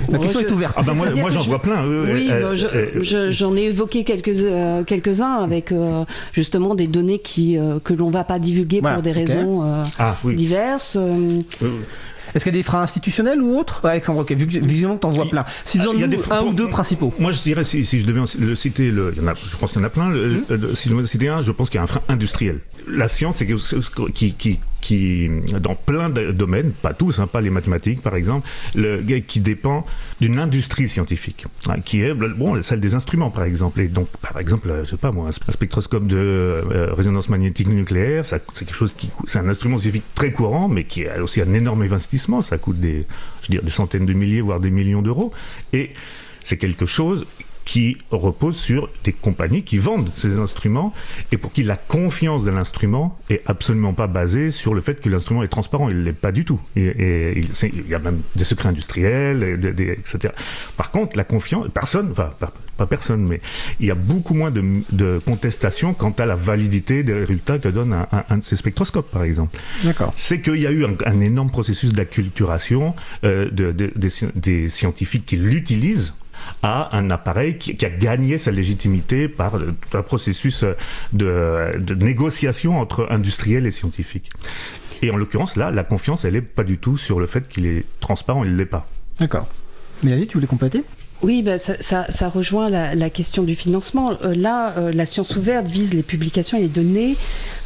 [0.10, 0.76] La question est ouverte.
[0.78, 1.86] Ah bah moi, j'en vois plein.
[1.86, 2.30] oui,
[3.04, 8.08] j'en ai évoqué quelques, euh, quelques-uns avec euh, justement des données qui, euh, que l'on
[8.08, 9.64] ne va pas divulguer pour des raisons
[10.00, 10.98] ah, diverses.
[12.34, 15.08] Est-ce qu'il y a des freins institutionnels ou autres Alexandre, ok, vu que visiblement tu
[15.08, 15.46] en vois plein.
[15.66, 17.14] Si il y a des un ou deux principaux.
[17.20, 19.72] Moi, je dirais, si, je devais le citer, le, il y en a, je pense
[19.72, 20.08] qu'il y en a plein.
[20.10, 20.44] Hum.
[20.76, 22.60] si je devais citer un, je pense qu'il y a un frein industriel.
[22.88, 23.48] La science, c'est
[24.14, 28.48] qui, qui, qui, dans plein de domaines, pas tous, hein, pas les mathématiques par exemple,
[28.76, 29.86] le, qui dépend
[30.22, 33.82] d'une industrie scientifique, hein, qui est bon, celle des instruments par exemple.
[33.82, 38.26] Et donc, par exemple, je sais pas moi, un spectroscope de euh, résonance magnétique nucléaire,
[38.26, 41.54] c'est quelque chose qui, c'est un instrument scientifique très courant, mais qui a aussi un
[41.54, 42.42] énorme investissement.
[42.42, 43.06] Ça coûte des,
[43.44, 45.32] je dire, des centaines de milliers, voire des millions d'euros.
[45.74, 45.92] Et
[46.44, 47.26] c'est quelque chose
[47.66, 50.94] qui repose sur des compagnies qui vendent ces instruments
[51.32, 55.10] et pour qui la confiance de l'instrument est absolument pas basée sur le fait que
[55.10, 55.90] l'instrument est transparent.
[55.90, 56.60] Il l'est pas du tout.
[56.76, 60.34] Et, il, y a même des secrets industriels, et etc.
[60.78, 62.52] Par contre, la confiance, personne, enfin pas,
[62.88, 63.42] personne, mais
[63.80, 67.68] il y a beaucoup moins de, de contestation quant à la validité des résultats que
[67.68, 69.60] donne un, de ces spectroscopes, par exemple.
[69.84, 70.14] D'accord.
[70.16, 72.96] C'est qu'il y a eu un, énorme processus d'acculturation
[73.26, 73.72] euh, de,
[74.34, 76.14] des scientifiques qui l'utilisent
[76.64, 80.64] à un appareil qui, a gagné sa légitimité par un processus
[81.14, 84.30] de, négociation entre industriels et scientifiques.
[85.02, 87.66] Et en l'occurrence, là, la confiance, elle n'est pas du tout sur le fait qu'il
[87.66, 88.88] est transparent, il ne l'est pas.
[89.20, 89.48] D'accord.
[90.04, 90.84] Mélanie, tu voulais compléter?
[91.22, 94.14] Oui, bah, ça, rejoint la, question du financement.
[94.24, 97.18] Euh, là, euh, la science ouverte vise les publications et les données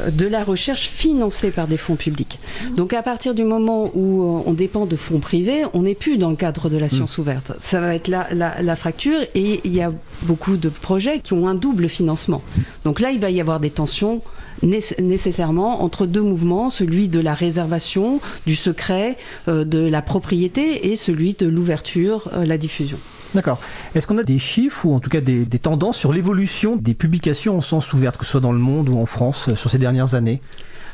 [0.01, 2.39] euh, de la recherche financées par des fonds publics.
[2.75, 6.31] Donc à partir du moment où on dépend de fonds privés, on n'est plus dans
[6.31, 6.89] le cadre de la mm.
[6.89, 7.51] science ouverte.
[7.59, 9.91] Ça va être la, la, fracture et il y a
[10.23, 12.41] beaucoup de projets qui ont un double financement.
[12.85, 14.21] Donc là, il va y avoir des tensions
[14.63, 21.33] nécessairement entre deux mouvements, celui de la réservation, du secret, de la propriété et celui
[21.33, 22.97] de l'ouverture, la diffusion.
[23.33, 23.59] D'accord.
[23.95, 27.57] Est-ce qu'on a des chiffres ou en tout cas des, tendances sur l'évolution des publications
[27.57, 29.79] en sens ouverte, que ce soit dans le monde ou en France, euh, sur ces
[29.79, 30.41] dernières années?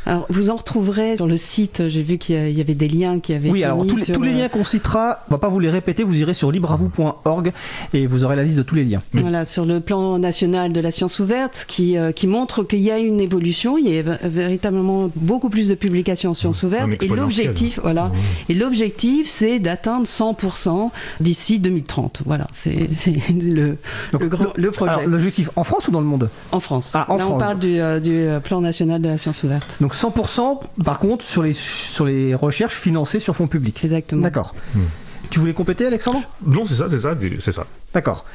[0.05, 1.87] Alors, vous en retrouverez sur le site.
[1.87, 3.49] J'ai vu qu'il y avait des liens qui avaient.
[3.49, 6.03] Oui, alors tous, les, tous les, liens qu'on citera, on va pas vous les répéter.
[6.03, 7.51] Vous irez sur libreavou.org
[7.93, 9.01] et vous aurez la liste de tous les liens.
[9.13, 12.91] Voilà, sur le plan national de la science ouverte, qui, euh, qui montre qu'il y
[12.91, 13.77] a une évolution.
[13.77, 17.03] Il y a véritablement beaucoup plus de publications en science ouverte.
[17.03, 18.11] Et l'objectif, voilà.
[18.47, 22.23] Et l'objectif, c'est d'atteindre 100% d'ici 2030.
[22.25, 22.89] Voilà, c'est
[23.29, 23.77] le,
[24.19, 25.05] le, grand, le projet.
[25.05, 26.29] L'objectif en France ou dans le monde?
[26.51, 26.91] En France.
[26.95, 29.77] Ah, en Là, on parle du, euh, du, euh, plan national de la science ouverte.
[29.81, 33.83] Donc 100% par contre sur les, sur les recherches financées sur fonds publics.
[33.83, 34.21] Exactement.
[34.21, 34.55] D'accord.
[34.75, 34.81] Hmm.
[35.29, 36.21] Tu voulais compléter, Alexandre?
[36.45, 37.67] Non, c'est ça, c'est ça, c'est ça.
[37.91, 38.25] D'accord.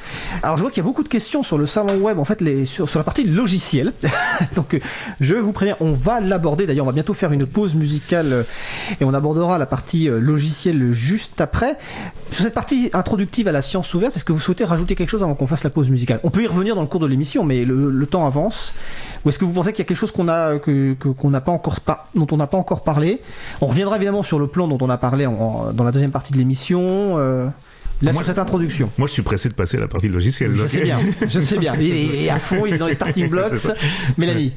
[0.43, 2.43] Alors je vois qu'il y a beaucoup de questions sur le salon web, en fait,
[2.65, 3.93] sur, la partie logicielle.
[4.55, 4.79] Donc euh,
[5.21, 6.67] je vous préviens, on va l'aborder.
[6.67, 8.43] D'ailleurs, on va bientôt faire une pause musicale euh,
[8.99, 11.77] et on abordera la partie euh, logicielle juste après.
[12.31, 15.23] Sur cette partie introductive à la science ouverte, est-ce que vous souhaitez rajouter quelque chose
[15.23, 16.19] avant qu'on fasse la pause musicale?
[16.23, 18.73] On peut y revenir dans le cours de l'émission, mais le, temps avance.
[19.23, 21.77] Ou est-ce que vous pensez qu'il y a quelque chose qu'on a, n'a pas encore,
[22.13, 23.21] dont on n'a pas encore parlé?
[23.61, 26.37] On reviendra évidemment sur le plan dont on a parlé dans la deuxième partie de
[26.37, 27.17] l'émission.
[28.01, 28.89] Là, moi, sur cette introduction.
[28.97, 30.53] Moi, je suis pressé de passer à la partie logicielle.
[30.55, 31.75] Je sais bien, je sais bien.
[31.79, 33.53] Il est à fond, il est dans les starting blocks.
[34.17, 34.53] Mélanie.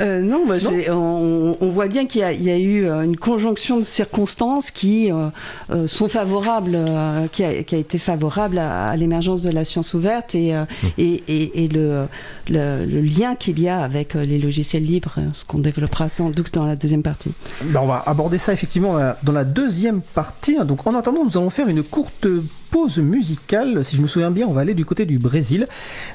[0.00, 0.56] Euh, non, bah,
[0.90, 5.10] on, on, voit bien qu'il y, y, a eu euh, une conjonction de circonstances qui
[5.10, 5.28] euh,
[5.70, 9.64] euh sont favorables, euh, qui a, qui, a, été favorable à, à l'émergence de la
[9.64, 10.66] science ouverte et, mmh.
[10.98, 12.06] et, et, et le,
[12.48, 16.54] le, le, lien qu'il y a avec les logiciels libres, ce qu'on développera sans doute
[16.54, 17.32] dans la deuxième partie.
[17.62, 20.56] Ben, on va aborder ça effectivement dans la deuxième partie.
[20.64, 22.26] Donc en attendant, nous allons faire une courte
[22.70, 23.84] pause musicale.
[23.84, 25.66] Si je me souviens bien, on va aller du côté du Brésil.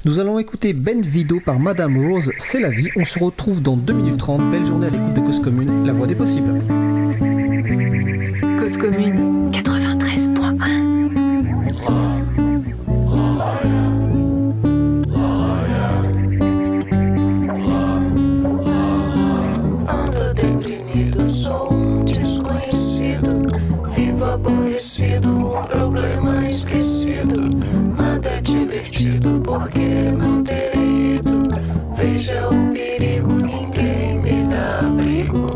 [0.06, 2.90] Nous allons écouter Ben Vido par Madame Rose, C'est la vie.
[2.96, 4.52] On se retrouve dans 2 minutes 30.
[4.52, 6.60] Belle journée à l'écoute de Cause Commune, la voix des possibles.
[8.60, 10.94] Cause Commune 93.1
[24.34, 25.33] aborrecido,
[29.24, 31.44] divertido porque não terei ido.
[31.96, 35.54] Veja o perigo, ninguém me dá abrigo.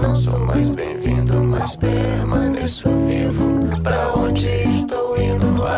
[0.00, 3.82] Não sou mais bem-vindo, mas permaneço vivo.
[3.82, 4.11] Pra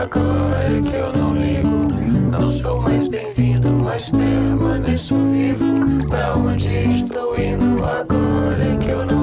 [0.04, 1.88] agora que eu não ligo.
[2.30, 6.08] Não sou mais bem-vindo, mas permaneço vivo.
[6.08, 9.13] Pra onde estou indo agora que eu não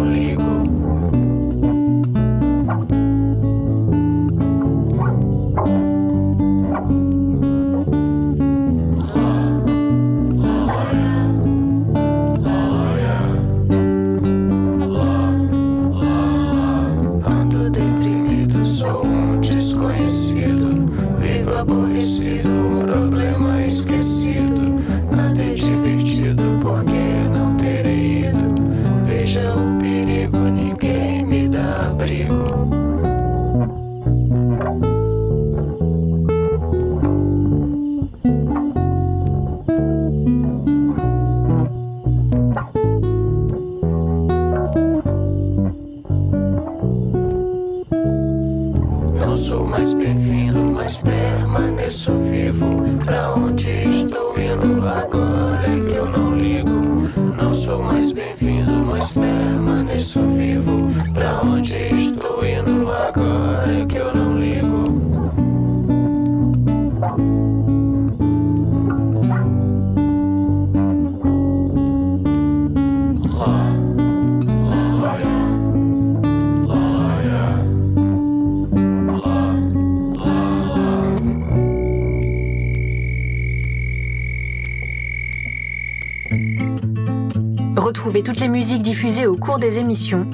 [88.41, 90.27] les musiques diffusées au cours des émissions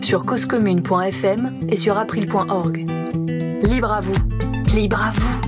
[0.00, 2.78] sur causecommune.fm et sur april.org.
[3.62, 4.14] Libre à vous,
[4.74, 5.40] libre à vous,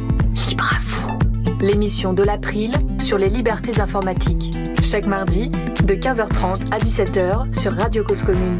[0.49, 1.19] libre à vous.
[1.61, 2.71] L'émission de l'April
[3.03, 4.57] sur les libertés informatiques.
[4.81, 8.59] Chaque mardi de 15h30 à 17h sur Radio Cause Commune.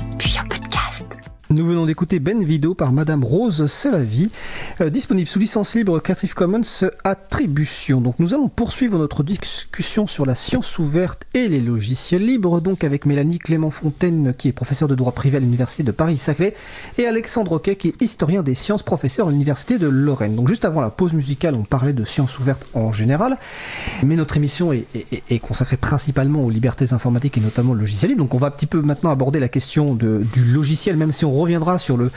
[1.55, 3.93] Nous venons d'écouter Ben Vido par Madame Rose, c'est
[4.81, 6.63] euh, disponible sous licence libre Creative Commons
[7.05, 8.01] Attribution.
[8.01, 12.83] Donc nous allons poursuivre notre discussion sur la science ouverte et les logiciels libres, donc
[12.83, 16.57] avec Mélanie Clément Fontaine, qui est professeure de droit privé à l'Université de Paris-Saclay,
[16.99, 20.35] et Alexandre Roquet, qui est historien des sciences, professeur à l'Université de Lorraine.
[20.35, 23.39] Donc juste avant la pause musicale, on parlait de sciences ouvertes en général,
[24.03, 28.25] mais notre émission est, consacrée principalement aux libertés informatiques et notamment au logiciel libre.
[28.25, 31.44] Donc on va un petit peu maintenant aborder la question du logiciel, même si on
[31.45, 32.11] reviendra sur le,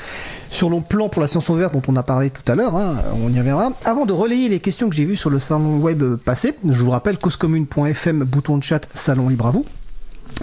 [0.49, 2.97] sur le plan pour la science ouverte dont on a parlé tout à l'heure, hein,
[3.23, 3.71] on y reviendra.
[3.85, 6.91] Avant de relayer les questions que j'ai vues sur le salon web passé, je vous
[6.91, 9.65] rappelle causecommune.fm, bouton de chat, salon libre à vous.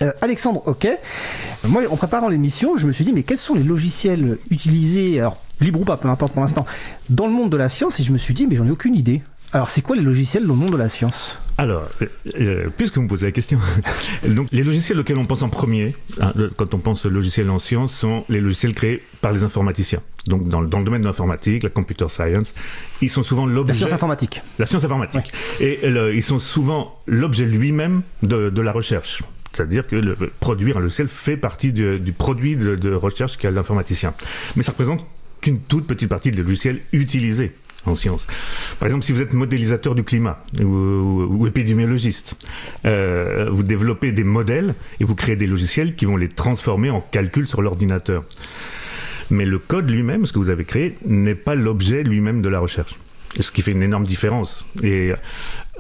[0.03, 0.89] Euh, Alexandre, ok.
[1.65, 5.39] Moi, en préparant l'émission, je me suis dit, mais quels sont les logiciels utilisés, alors
[5.61, 6.67] libre ou pas, peu importe pour l'instant,
[7.11, 8.01] dans le monde de la science?
[8.01, 9.23] Et je me suis dit, mais j'en ai aucune idée.
[9.53, 11.39] Alors, c'est quoi les logiciels dans le monde de la science?
[11.57, 12.07] Alors, euh,
[12.41, 13.59] euh, puisque vous me posez la question,
[14.27, 17.95] donc les logiciels auxquels on pense en premier, hein, quand on pense logiciels en sciences,
[17.95, 20.01] sont les logiciels créés par les informaticiens.
[20.27, 22.55] Donc dans, le- dans le domaine de l'informatique, la computer science,
[23.03, 23.75] ils sont souvent La l'objet...
[23.75, 24.43] science informatique.
[24.59, 25.33] La science informatique.
[25.61, 29.23] Et le- ils sont souvent l'objet lui-même de, de la recherche.
[29.53, 33.53] C'est-à-dire que le, produire un logiciel fait partie du, du produit de, de recherche qu'a
[33.53, 34.13] l'informaticien.
[34.57, 35.07] Mais ça représente
[35.41, 37.53] qu'une toute petite partie des logiciels utilisés
[37.87, 38.27] en sciences.
[38.79, 42.37] Par exemple, si vous êtes modélisateur du climat ou, épidémiologiste,
[42.85, 47.01] euh, vous développez des modèles et vous créez des logiciels qui vont les transformer en
[47.01, 48.25] calcul sur l'ordinateur.
[49.31, 52.59] Mais le code lui-même, ce que vous avez créé, n'est pas l'objet lui-même de la
[52.59, 52.97] recherche.
[53.41, 54.65] Ce qui fait une énorme différence.
[54.83, 55.17] Et euh,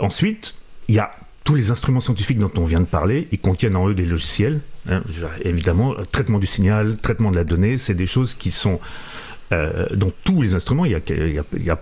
[0.01, 0.57] ensuite,
[0.89, 1.11] il y a
[1.45, 4.61] tous les instruments scientifiques dont on vient de parler, ils contiennent en eux des logiciels.
[4.89, 5.03] hein.
[5.43, 8.81] Évidemment, traitement du signal, traitement de la donnée, c'est des choses qui sont
[9.55, 10.85] euh, dans tous les instruments.
[10.85, 11.79] Il n'y a,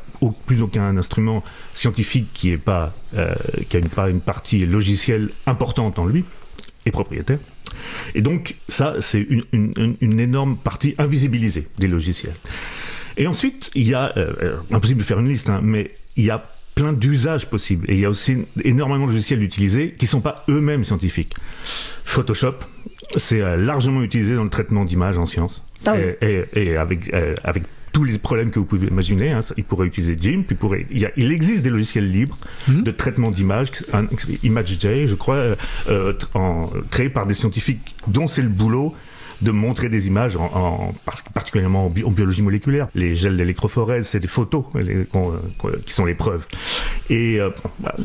[0.46, 3.34] plus aucun instrument scientifique qui n'a pas, euh,
[3.94, 6.24] pas une partie logicielle importante en lui
[6.84, 7.38] et propriétaire.
[8.14, 12.36] Et donc, ça, c'est une, énorme partie invisibilisée des logiciels.
[13.16, 16.30] Et ensuite, il y a, euh, impossible de faire une liste, hein, mais il y
[16.30, 17.90] a plein d'usages possibles.
[17.90, 21.34] Et il y a aussi énormément de logiciels utilisés qui sont pas eux-mêmes scientifiques.
[22.04, 22.56] Photoshop,
[23.16, 25.62] c'est largement utilisé dans le traitement d'images en sciences.
[25.86, 26.00] Ah oui.
[26.20, 29.64] et, et- et avec, euh, avec tous les problèmes que vous pouvez imaginer, hein, il
[29.64, 32.82] pourrait utiliser GIMP, il, pourrait, il, y a- il existe des logiciels libres Mhm.
[32.84, 33.70] de traitement d'images,
[34.42, 35.56] ImageJ, je crois, euh,
[35.88, 38.94] euh, en, créés par des scientifiques dont c'est le boulot
[39.42, 42.88] de montrer des images, en, en- par- particulièrement en, bi- en biologie moléculaire.
[42.94, 44.64] Les gels d'électrophorèse, c'est des photos
[45.12, 45.32] qu'on-
[45.84, 46.46] qui sont les preuves.
[47.10, 47.50] Et euh,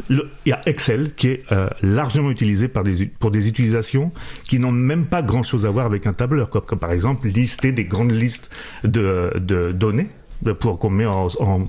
[0.09, 4.11] il y a Excel qui est euh, largement utilisé par des, pour des utilisations
[4.47, 7.85] qui n'ont même pas grand-chose à voir avec un tableur, comme, par exemple lister des
[7.85, 8.49] grandes listes
[8.83, 10.09] de, de données
[10.59, 11.65] pour qu'on met en, en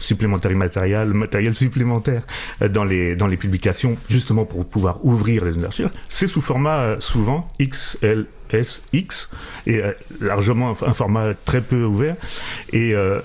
[0.00, 2.22] supplémentaire immatériel, matériel supplémentaire
[2.62, 5.90] euh, dans les dans les publications, justement pour pouvoir ouvrir les archives.
[6.08, 7.50] C'est sous format euh, souvent
[8.48, 9.28] XLSX
[9.66, 12.16] et euh, largement un, format très peu ouvert.
[12.72, 13.20] Et euh,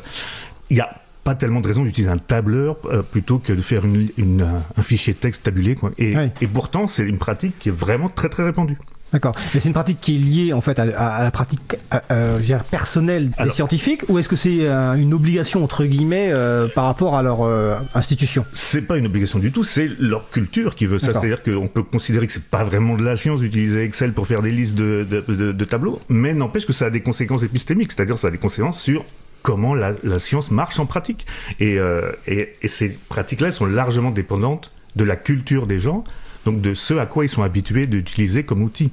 [0.70, 0.90] il y a
[1.24, 4.64] pas tellement de raison d'utiliser un tableur euh, plutôt que de faire une, une, un,
[4.76, 5.76] un fichier texte tabulé.
[5.76, 5.92] Quoi.
[5.98, 6.32] Et, Ouais.
[6.42, 8.78] et pourtant, c'est une pratique qui est vraiment très très répandue.
[9.14, 9.36] D'accord.
[9.54, 11.76] Mais c'est une pratique qui est liée en fait à, à- à la pratique
[12.12, 12.40] euh,
[12.72, 16.86] personnelle des Alors- scientifiques ou est-ce que c'est euh, une obligation entre guillemets euh, par
[16.86, 18.44] rapport à leur euh, institution?
[18.54, 21.14] C'est pas une obligation du tout, c'est leur culture qui veut ça.
[21.14, 24.42] C'est-à-dire qu'on peut considérer que c'est pas vraiment de la science d'utiliser Excel pour faire
[24.42, 27.92] des listes de, de, de- de tableaux, mais n'empêche que ça a des conséquences épistémiques,
[27.92, 29.06] c'est-à-dire ça a des conséquences sur
[29.44, 31.26] comment la, la science marche en pratique.
[31.60, 31.78] Et,
[32.28, 36.04] et, et ces pratiques-là sont largement dépendantes de la culture des gens,
[36.46, 38.92] donc de ce à quoi ils sont habitués d'utiliser comme outil.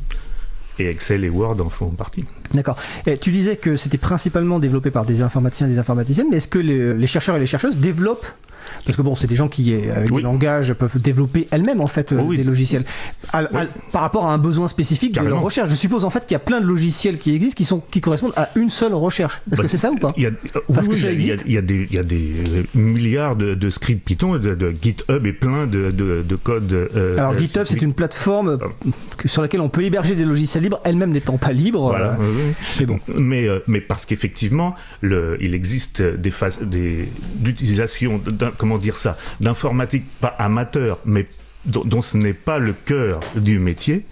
[0.78, 2.24] Et Excel et Word en font partie.
[2.54, 2.76] D'accord.
[3.20, 6.58] Tu disais que c'était principalement développé par des informaticiens et des informaticiennes, mais est-ce que
[6.58, 8.26] les, les chercheurs et les chercheuses développent
[8.84, 10.16] parce que bon, c'est des gens qui, euh, avec Oui.
[10.18, 12.36] des langages, peuvent développer elles-mêmes en fait euh, Oh oui.
[12.36, 12.84] des logiciels
[13.32, 13.68] À- à- Ouais.
[13.92, 15.68] par rapport à un besoin spécifique de leur recherche.
[15.70, 18.00] Je suppose en fait qu'il y a plein de logiciels qui existent qui sont qui
[18.00, 19.42] correspondent à une seule recherche.
[19.50, 20.30] Est-ce Bah, que c'est ça ou pas y a,
[20.74, 23.54] Parce que ça existe il y a des, il y a des euh, milliards de,
[23.54, 26.72] de scripts Python, de, de GitHub et plein de, de, de codes.
[26.72, 28.58] euh, Alors euh, GitHub, c'est une plateforme
[29.16, 31.80] que- sur laquelle on peut héberger des logiciels libres, elle-même n'étant pas libre.
[31.88, 32.98] Voilà, euh, oui, mais bon.
[33.16, 36.58] Mais, euh, mais parce qu'effectivement, il existe des phases
[37.36, 41.26] d'utilisation, d'un- comment dire ça, d'informatique pas amateur, mais
[41.64, 44.04] dont, dont ce n'est pas le cœur du métier,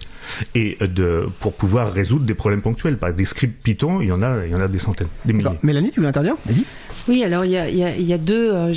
[0.55, 2.97] et de, pour pouvoir résoudre des problèmes ponctuels.
[2.97, 5.33] Par des scripts Python, il y en a, il y en a des centaines, des
[5.33, 5.59] milliers.
[5.61, 6.35] Mélanie, tu veux intervenir?
[6.45, 6.65] Vas-y.
[7.07, 8.73] Oui, alors il y a, deux, euh,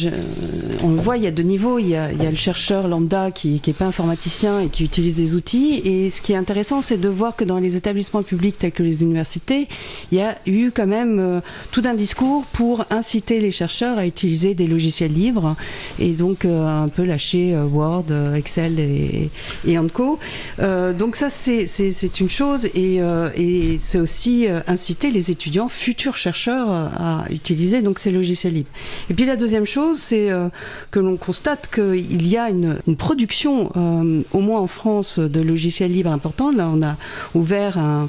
[0.82, 1.78] on le voit, il y a deux niveaux.
[1.78, 5.82] Il y a, le chercheur lambda qui n'est pas informaticien et qui utilise des outils.
[5.84, 8.82] Et ce qui est intéressant, c'est de voir que dans les établissements publics tels que
[8.82, 9.68] les universités,
[10.12, 11.40] il y a eu quand même euh,
[11.72, 15.56] tout un discours pour inciter les chercheurs à utiliser des logiciels libres
[15.98, 19.30] et donc euh, un peu lâcher Word, Excel et,
[19.66, 20.18] et Co.
[20.60, 23.00] Euh, donc ça, c'est- c'est c'est une chose et,
[23.36, 28.70] et c'est aussi inciter les étudiants, futurs chercheurs, à utiliser donc logiciels libres.
[29.10, 30.48] Et puis la deuxième chose, c'est euh,
[30.90, 35.92] que l'on constate qu'il y a une, production, euh, au moins en France, de logiciels
[35.92, 36.56] libres importante.
[36.56, 36.96] Là, on a
[37.34, 38.08] ouvert un,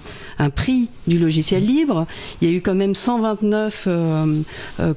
[0.56, 2.06] prix du logiciel libre.
[2.42, 4.44] Il y a eu quand même 129 euh,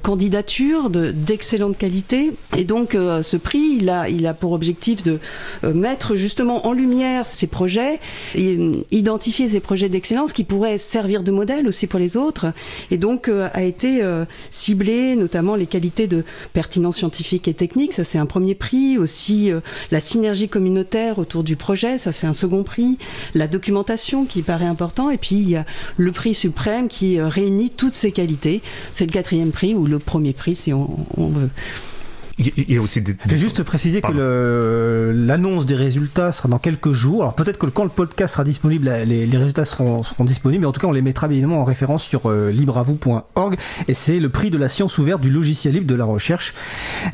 [0.02, 2.32] candidatures de- d'excellente qualité.
[2.56, 5.20] Et donc, ce prix, il a, il a pour objectif de
[5.62, 8.00] mettre justement en lumière ces projets
[8.34, 8.58] et
[8.90, 12.46] identifier ces projets d'excellence qui pourraient servir de modèle aussi pour les autres.
[12.90, 14.24] Et donc, a été euh,
[15.16, 17.92] notamment les qualités de pertinence scientifique et technique.
[17.92, 18.98] Ça, c'est un premier prix.
[18.98, 21.98] Aussi, euh, la synergie communautaire autour du projet.
[21.98, 22.98] Ça, c'est un second prix.
[23.34, 25.10] La documentation qui paraît important.
[25.10, 25.64] Et puis, il y a
[25.96, 28.62] le prix suprême qui euh, réunit toutes ces qualités.
[28.92, 31.50] C'est le quatrième prix ou le premier prix, si on veut.
[32.38, 33.14] Il y- a aussi des.
[33.26, 35.26] Des- juste préciser que Pardon.
[35.26, 37.22] l'annonce des résultats sera dans quelques jours.
[37.22, 40.60] Alors peut-être que quand le podcast sera disponible, les, les résultats seront, seront disponibles.
[40.62, 43.56] Mais en tout cas, on les mettra évidemment en référence sur euh, libreavou.org.
[43.88, 46.52] Et c'est le prix de la science ouverte du logiciel libre de la recherche.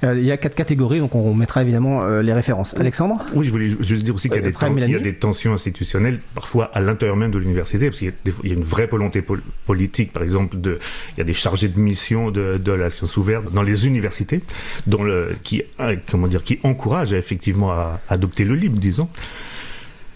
[0.05, 2.75] Euh, il y a quatre catégories, donc on mettra évidemment euh, les références.
[2.79, 3.25] Alexandre?
[3.35, 6.19] Oui, je voulais juste dire aussi qu'il y, a Euh, des y a tensions institutionnelles,
[6.35, 9.43] parfois à l'intérieur même de l'université, parce qu'il y, a y une vraie volonté pol-
[9.67, 10.79] politique, par exemple, de,
[11.17, 14.41] il y a des chargés de mission de, de la science ouverte dans les universités,
[14.87, 15.12] dont le,
[15.43, 19.09] qui, euh, comment dire, qui encouragent effectivement à adopter le libre, disons.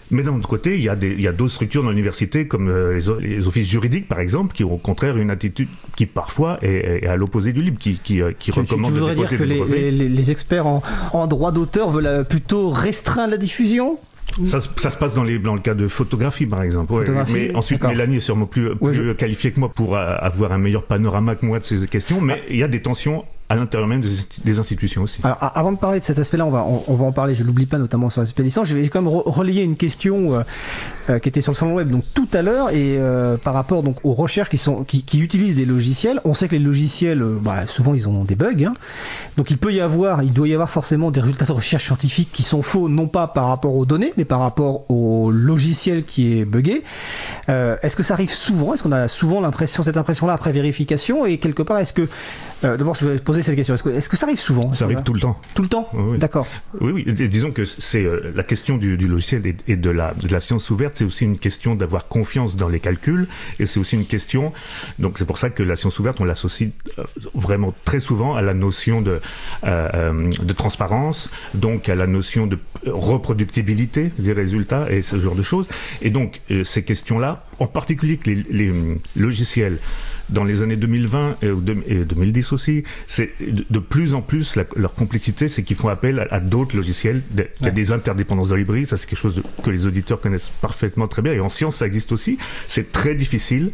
[0.09, 2.47] Mais d'un autre côté, il y a des, il y a d'autres structures dans l'université,
[2.47, 6.05] comme euh, les, les offices juridiques, par exemple, qui ont au contraire une attitude qui
[6.05, 8.93] parfois est, est à l'opposé du libre, qui, qui, euh, qui tu, tu- tu recommande
[8.93, 10.81] de voudrais dire que les, les- les- experts en,
[11.11, 13.99] en droit d'auteur veulent euh, plutôt restreindre la diffusion?
[14.45, 16.93] Ça, se- ça se passe dans, les, dans le cas de photographie, par exemple.
[16.93, 16.99] ouais.
[17.01, 17.83] Photographie, mais ensuite.
[17.83, 20.83] Mélanie est sûrement plus, plus Ouais, je- qualifiée que moi pour euh, avoir un meilleur
[20.83, 22.21] panorama que moi de ces questions.
[22.21, 24.01] Mais il y a des tensions à l'intérieur même
[24.43, 25.21] des, institutions aussi.
[25.23, 27.65] Alors, avant de parler de cet aspect-là, on va, on, va en parler, je l'oublie
[27.65, 28.67] pas, notamment sur l'aspect licence.
[28.67, 30.41] Je vais quand même relayer une question euh,
[31.09, 33.83] euh, qui était sur le salon web donc tout à l'heure et euh, par rapport
[33.83, 36.19] donc aux recherches qui, sont, qui, utilisent des logiciels.
[36.25, 38.65] On sait que les logiciels, bah, souvent ils ont des bugs.
[38.65, 38.73] Hein.
[39.37, 42.29] Donc il peut y avoir, il doit y avoir forcément des résultats de recherche scientifique
[42.33, 46.37] qui sont faux, non pas par rapport aux données, mais par rapport au logiciel qui
[46.37, 46.83] est buggé.
[47.47, 48.73] est-ce que ça arrive souvent?
[48.73, 51.25] Est-ce qu'on a souvent l'impression, cette impression-là après vérification?
[51.25, 52.09] Et quelque part, est-ce que
[52.63, 53.73] D'abord, je vais poser cette question.
[53.73, 55.39] Est-ce que, est que, ça arrive souvent Ça arrive tout le temps.
[55.53, 56.47] Tout le temps oui, D'accord.
[56.79, 57.27] Oui, oui.
[57.27, 60.39] Disons que c'est euh, la question du, du logiciel et, et, de, la, de la
[60.39, 63.27] science ouverte, c'est aussi une question d'avoir confiance dans les calculs
[63.59, 64.53] et c'est aussi une question.
[64.99, 66.69] Donc c'est pour ça que la science ouverte, on l'associe
[66.99, 69.21] euh, vraiment très souvent à la notion de,
[69.65, 75.43] euh, de transparence, donc à la notion de reproductibilité des résultats et ce genre de
[75.43, 75.67] choses.
[76.01, 78.73] Et donc ces questions-là, en particulier que les, les
[79.15, 79.79] logiciels
[80.29, 85.47] dans les années 2020 et 2010 aussi, c'est de plus en plus la, leur complexité,
[85.47, 87.23] c'est qu'ils font appel à, à d'autres logiciels.
[87.31, 87.71] Il y a ouais.
[87.71, 91.21] des interdépendances de librairie, ça c'est quelque chose de, que les auditeurs connaissent parfaitement très
[91.21, 91.33] bien.
[91.33, 92.37] Et en science, ça existe aussi.
[92.67, 93.71] C'est très difficile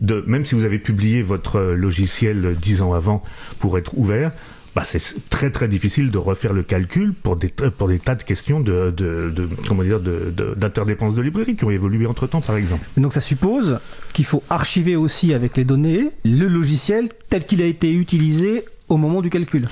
[0.00, 3.22] de, même si vous avez publié votre logiciel dix ans avant
[3.58, 4.32] pour être ouvert,
[4.78, 8.60] bah, c'est très très difficile de refaire le calcul pour des, pour tas de questions
[8.60, 12.86] de, de, de d'interdépendance de, de, librairie qui ont évolué entre temps par exemple.
[12.96, 13.80] Donc ça suppose
[14.12, 18.98] qu'il faut archiver aussi avec les données le logiciel tel qu'il a été utilisé au
[18.98, 19.68] moment du calcul.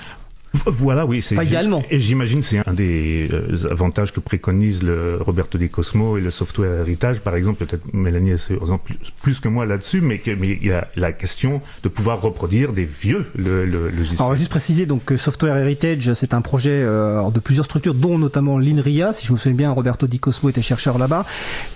[0.67, 1.25] Voilà, oui.
[1.35, 1.83] Pas également.
[1.91, 6.31] Et j'imagine c'est un des euh, avantages que préconise le Roberto Di Cosmo et le
[6.31, 7.65] software héritage, par exemple.
[7.65, 8.53] Peut-être Mélanie est
[8.85, 12.85] plus, plus que moi là-dessus, mais, il y a la question de pouvoir reproduire des
[12.85, 14.21] vieux le, le, logiciels.
[14.21, 18.59] Alors, juste préciser donc Software Heritage, c'est un projet euh, de plusieurs structures, dont notamment
[18.59, 19.13] l'INRIA.
[19.13, 21.25] Si je me souviens bien, Roberto Di Cosmo était chercheur là-bas.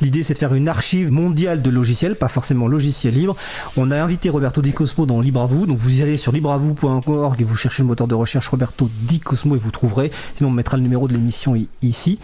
[0.00, 3.36] L'idée, c'est de faire une archive mondiale de logiciels, pas forcément logiciels libres.
[3.76, 5.66] On a invité Roberto Di Cosmo dans Libre à vous.
[5.66, 8.69] Donc, vous allez sur libreavou.org et vous cherchez le moteur de recherche Roberto
[9.02, 10.10] Di Cosmo et vous trouverez.
[10.34, 12.18] Sinon, on mettra le numéro de l'émission ici.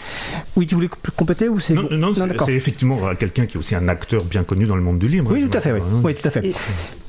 [0.56, 2.12] Oui, tu voulais compléter ou c'est Non, non, non
[2.44, 5.30] c'est effectivement quelqu'un qui est aussi un acteur bien connu dans le monde du livre.
[5.30, 5.72] Oui, tout à fait.
[5.72, 6.46] Oui, oui tout à fait.
[6.46, 6.54] Et...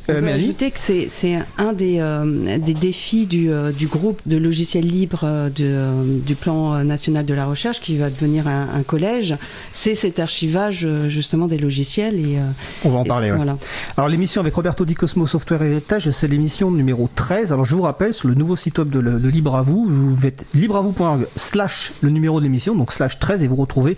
[0.09, 4.37] On peut ajouter que c'est un des, euh, des défis du, euh, du, groupe de
[4.37, 8.83] logiciels libres euh, de, du plan national de la recherche qui va devenir un, un
[8.83, 9.35] collège.
[9.71, 12.19] C'est cet archivage justement des logiciels.
[12.19, 12.37] Et,
[12.85, 13.31] On va en parler.
[13.31, 13.37] Ouais.
[13.37, 13.57] Voilà.
[13.97, 17.51] Alors l'émission avec Roberto Di Cosmo Software Heritage, c'est l'émission numéro 13.
[17.51, 20.15] Alors je vous rappelle, sur le nouveau site web de, de Libre à vous, vous
[20.15, 23.97] faites libreavou.org slash le numéro de l'émission, donc slash 13, et vous retrouvez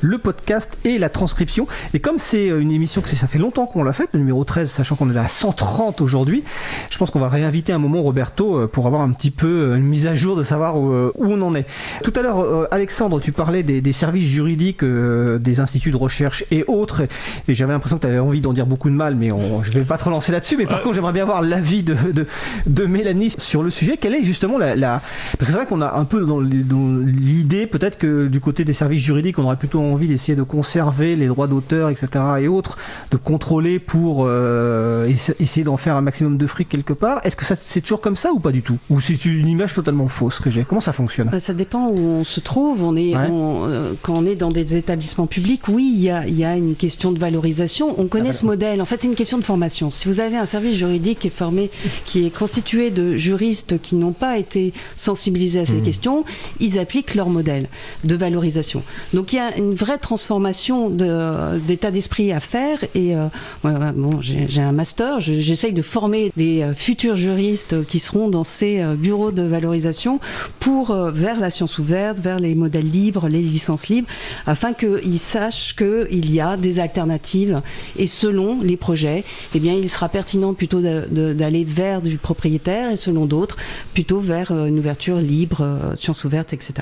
[0.00, 1.66] le podcast et la transcription.
[1.94, 4.70] Et comme c'est une émission que ça fait longtemps qu'on l'a faite, le numéro 13,
[4.70, 6.44] sachant qu'on est à 130 aujourd'hui.
[6.90, 10.06] Je pense qu'on va réinviter un moment Roberto pour avoir un petit peu une mise
[10.06, 11.66] à jour de savoir où, où on en est.
[12.02, 16.44] Tout à l'heure, Alexandre, tu parlais des, des services juridiques euh, des instituts de recherche
[16.50, 17.02] et autres,
[17.48, 19.72] et j'avais l'impression que tu avais envie d'en dire beaucoup de mal, mais on, je
[19.72, 20.56] vais pas te relancer là-dessus.
[20.56, 20.82] Mais par ouais.
[20.82, 22.26] contre, j'aimerais bien avoir l'avis de, de,
[22.66, 23.96] de, Mélanie sur le sujet.
[23.96, 25.00] Quelle est justement la, la...
[25.38, 28.72] parce que c'est vrai qu'on a un peu dans l'idée peut-être que du côté des
[28.72, 32.08] services juridiques, on aurait plutôt envie d'essayer de conserver les droits d'auteur, etc.
[32.40, 32.78] et autres,
[33.10, 35.06] de contrôler pour euh,
[35.40, 37.20] essayer d'en faire un maximum de fric quelque part.
[37.24, 38.78] Est-ce que c'est toujours comme ça ou pas du tout?
[38.90, 40.64] Ou c'est une image totalement fausse que j'ai?
[40.64, 41.38] Comment ça fonctionne?
[41.40, 42.82] Ça dépend où on se trouve.
[42.82, 43.28] On est, ouais.
[43.30, 46.56] on, euh, quand on est dans des établissements publics, oui, il y a, y a,
[46.56, 47.94] une question de valorisation.
[47.98, 48.82] On connaît ah, ce modèle.
[48.82, 49.90] En fait, c'est une question de formation.
[49.90, 51.70] Si vous avez un service juridique qui est formé,
[52.04, 55.82] qui est constitué de juristes qui n'ont pas été sensibilisés à ces mmh.
[55.82, 56.24] questions,
[56.60, 57.68] ils appliquent leur modèle
[58.04, 58.82] de valorisation.
[59.12, 62.82] Donc il y a une vraie transformation d'état de, d'esprit à faire.
[62.94, 63.26] Et euh,
[63.62, 68.80] bon, j'ai un master, j'essaye de former des euh, futurs juristes qui seront dans ces
[68.80, 70.20] euh, bureaux de valorisation
[70.60, 74.08] pour euh, vers la science ouverte, vers les modèles libres, les licences libres,
[74.46, 77.62] afin qu'ils sachent qu'il y a des alternatives
[77.96, 79.24] et selon les projets,
[79.54, 83.56] eh bien, il sera pertinent plutôt d'aller vers du propriétaire et selon d'autres,
[83.94, 86.74] plutôt vers une ouverture libre, science ouverte, etc.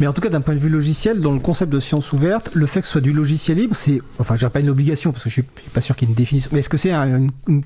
[0.00, 2.50] Mais en tout cas, d'un point de vue logiciel, dans le concept de science ouverte,
[2.54, 5.12] le fait que ce soit du logiciel libre, c'est, enfin, je dirais pas une obligation
[5.12, 6.76] parce que je suis, suis pas sûr qu'il y ait une définition, mais est-ce que
[6.76, 7.62] c'est un, une,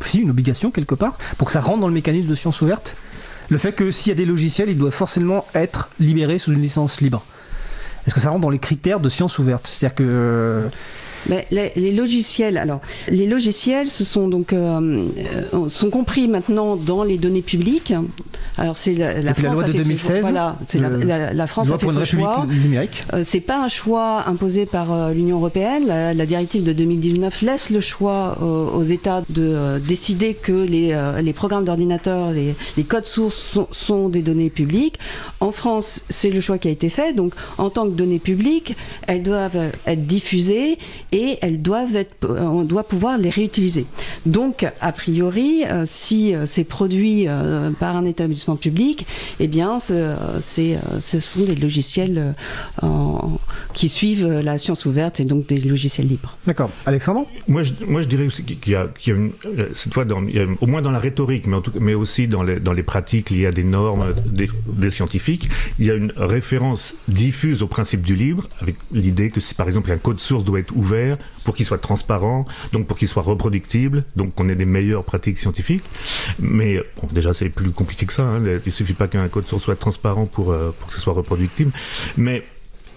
[0.00, 2.96] si une obligation quelque part pour que ça rentre dans le mécanisme de science ouverte
[3.48, 6.62] le fait que s'il y a des logiciels ils doivent forcément être libérés sous une
[6.62, 7.24] licence libre.
[8.06, 9.68] Est-ce que ça rentre dans les critères de science ouverte?
[9.68, 10.68] C'est-à-dire que euh,
[11.28, 15.04] mais les, les, logiciels, alors les logiciels, ce sont donc euh,
[15.68, 17.92] sont compris maintenant dans les données publiques.
[18.58, 20.20] Alors c'est la, loi de fait ce 2016, choix.
[20.20, 22.46] Voilà, c'est la, la- la France a fait ce choix.
[22.46, 23.02] numérique.
[23.14, 25.86] Euh, c'est pas un choix imposé par euh, l'Union européenne.
[25.86, 30.52] La, la directive de 2019 laisse le choix euh, aux États de euh, décider que
[30.52, 34.98] les, euh, les programmes d'ordinateur, les, les codes sources sont, sont des données publiques.
[35.40, 37.12] En France, c'est le choix qui a été fait.
[37.12, 40.78] Donc, en tant que données publiques, elles doivent euh, être diffusées
[41.12, 43.84] et elles doivent être, euh, on doit pouvoir les réutiliser.
[44.26, 49.06] Donc, a priori, euh, si euh, c'est produit euh, par un établissement public,
[49.40, 53.38] eh bien, ce, c'est, ce sont des logiciels euh, en-
[53.74, 56.36] qui suivent la science ouverte et donc des logiciels libres.
[56.46, 56.70] D'accord.
[56.86, 57.26] Alexandre?
[57.48, 59.32] Moi, je, moi, je dirais aussi qu'il y a, qu'il y a une,
[59.74, 61.94] cette fois, dans, il y a- au moins dans la rhétorique, mais, en tout, mais
[61.94, 65.48] aussi dans les, dans les pratiques liées à des normes des, des scientifiques,
[65.78, 69.66] il y a une référence diffuse au principe du libre, avec l'idée que si par
[69.66, 71.01] exemple un code source doit être ouvert
[71.44, 75.38] pour qu'il soit transparent, donc pour qu'il soit reproductible, donc qu'on ait des meilleures pratiques
[75.38, 75.84] scientifiques.
[76.38, 78.22] Mais bon, déjà, c'est plus compliqué que ça.
[78.22, 78.42] Hein.
[78.66, 81.72] Il suffit pas qu'un code source soit transparent pour, euh, pour que ce soit reproductible.
[82.16, 82.42] Mais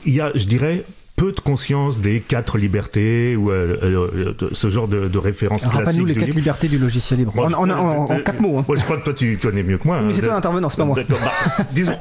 [0.06, 0.84] il y a, je dirais,
[1.16, 5.80] peu de conscience des quatre libertés ou euh, euh, ce genre de, de références classiques
[5.80, 6.38] Rappelle-nous les quatre libre.
[6.39, 7.32] libertés du logiciel libre.
[7.34, 8.58] Moi, en, je- en- en- en quatre mots.
[8.60, 8.66] hein.
[8.68, 10.01] Moi, je crois que toi, tu connais mieux que moi.
[10.01, 10.12] Mais hein.
[10.14, 10.97] c'est toi l'intervenant, c'est pas moi.
[11.10, 11.93] Bah, disons,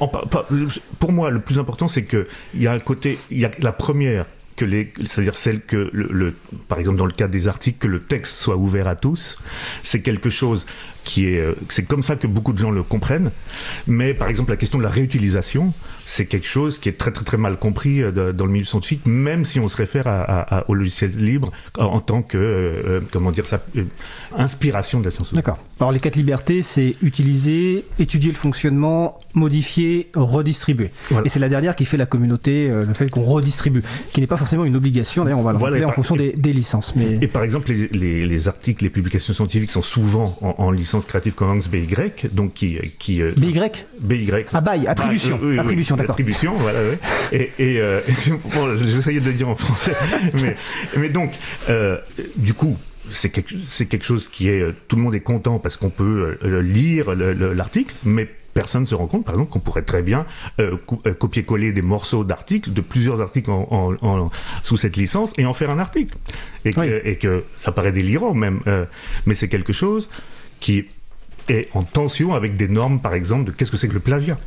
[0.99, 3.53] pour moi, le plus important, c'est que il y a un côté, il y a
[3.61, 4.27] la première
[4.57, 6.35] que les, c'est-à-dire celle que le, le-
[6.69, 9.37] par exemple dans le cas des articles, que le texte soit ouvert à tous,
[9.83, 10.65] c'est quelque chose
[11.03, 13.31] qui est, euh, c'est comme ça que beaucoup de gens le comprennent.
[13.87, 15.73] Mais par exemple, la question de la réutilisation,
[16.07, 18.65] c'est quelque chose qui est très très très mal compris euh, de- dans le milieu
[18.65, 22.37] scientifique, même si on se réfère à, à- à- au logiciel libre en, tant que,
[22.39, 22.43] euh,
[22.87, 23.85] euh, comment dire ça, euh,
[24.37, 25.33] inspiration de la science.
[25.33, 25.59] D'accord.
[25.81, 30.91] Alors les quatre libertés, c'est utiliser, étudier le fonctionnement, modifier, redistribuer.
[31.11, 31.27] Voilà.
[31.27, 33.83] Et c'est la dernière qui fait la communauté, euh, le fait qu'on redistribue,
[34.13, 35.25] qui n'est pas forcément une obligation.
[35.25, 36.95] D'ailleurs, on va le Voilà, rappeler et en fonction des, des licences.
[36.97, 40.71] Mais Et par exemple, les, les, les articles, les publications scientifiques sont souvent en, en
[40.71, 41.87] licence Creative Commons BY,
[42.33, 42.79] donc qui...
[42.99, 43.55] qui BY
[44.01, 44.31] BY.
[44.53, 45.39] Ah, by, attribution.
[45.43, 45.59] Ah, oui,
[45.95, 46.59] oui, oui, Attribution, d'accord.
[46.59, 46.79] Attribution, voilà,
[47.33, 47.39] oui.
[47.59, 48.01] Et, et euh,
[48.55, 49.95] bon, j'essayais de le dire en français.
[50.35, 50.57] mais,
[50.97, 51.33] mais donc,
[51.69, 51.99] euh,
[52.37, 52.77] du coup,
[53.13, 54.61] c'est quelque, c'est quelque chose qui est...
[54.61, 58.29] euh, Tout le monde est content parce qu'on peut euh, lire le- le- l'article, mais
[58.55, 60.27] personne ne se rend compte, par exemple, qu'on pourrait très bien
[60.61, 60.77] euh,
[61.07, 64.31] euh, copier-coller des morceaux d'articles, de plusieurs articles en, en- en-
[64.63, 66.15] sous cette licence, et en faire un article.
[66.65, 68.85] Et que, et que ça paraît délirant même, euh,
[69.27, 70.09] mais c'est quelque chose
[70.61, 70.87] qui
[71.49, 74.39] est en tension avec des normes, par exemple, de qu'est-ce que c'est que le plagiat.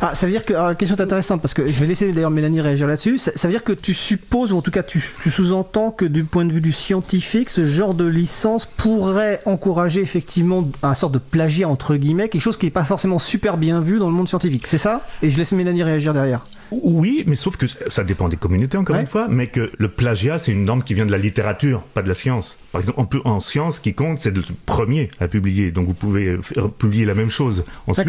[0.00, 2.10] Ah, ça veut dire que alors, la question est intéressante parce que je vais laisser
[2.12, 3.18] d'ailleurs Mélanie réagir là-dessus.
[3.18, 6.04] Ça, ça veut dire que tu supposes ou en tout cas tu, tu sous-entends que
[6.04, 11.10] du point de vue du scientifique, ce genre de licence pourrait encourager effectivement un sort
[11.10, 14.14] de plagiat entre guillemets, quelque chose qui n'est pas forcément super bien vu dans le
[14.14, 14.66] monde scientifique.
[14.66, 15.06] C'est ça?
[15.22, 16.44] Et je laisse Mélanie réagir derrière.
[16.70, 19.02] Oui, mais sauf que ça dépend des communautés, encore Ouais.
[19.02, 22.02] une fois, mais que le plagiat, c'est une norme qui vient de la littérature, pas
[22.02, 22.56] de la science.
[22.70, 25.72] Par exemple, en, en science, ce qui compte, c'est le premier à publier.
[25.72, 26.38] Donc vous pouvez
[26.78, 28.06] publier la même chose ensuite.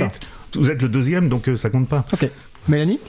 [0.56, 2.06] Vous êtes le deuxième, donc euh, ça compte pas.
[2.68, 3.00] Mélanie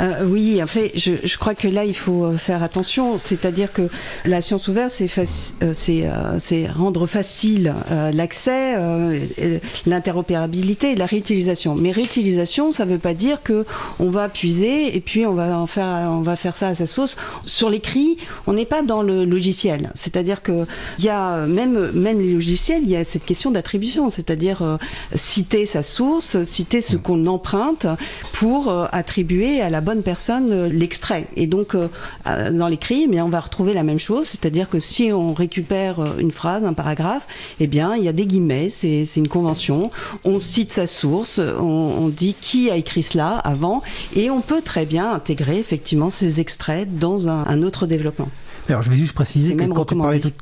[0.00, 3.18] Euh, oui, en fait, je, je crois que là, il faut euh, faire attention.
[3.18, 3.90] C'est-à-dire que
[4.24, 8.76] la science ouverte, c'est faci- euh, rendre facile euh, l'accès,
[9.84, 11.74] l'interopérabilité, et la réutilisation.
[11.74, 13.66] Mais réutilisation, ça ne veut pas dire que
[13.98, 16.86] on va puiser et puis on va en faire, on va faire ça à sa
[16.86, 17.16] sauce.
[17.44, 19.90] Sur l'écrit, on n'est pas dans le logiciel.
[19.94, 20.64] C'est-à-dire que
[20.98, 24.78] y a même même les logiciels, il y a cette question d'attribution, c'est-à-dire
[25.14, 27.86] citer sa source, citer ce qu'on emprunte
[28.32, 31.26] pour attribuer à la bonne personne euh, l'extrait.
[31.36, 31.88] Et donc euh,
[32.26, 36.18] euh, dans l'écrit, mais on va retrouver la même chose, c'est-à-dire que si on récupère
[36.18, 37.26] une phrase, un paragraphe,
[37.58, 39.90] eh bien il y a des guillemets, c'est une convention.
[40.24, 43.82] On cite sa source, on, dit qui a écrit cela avant,
[44.14, 48.28] et on peut très bien intégrer effectivement ces extraits dans un autre développement.
[48.70, 50.34] Alors, je vais juste préciser que quand, tu parlais tout, recommandé.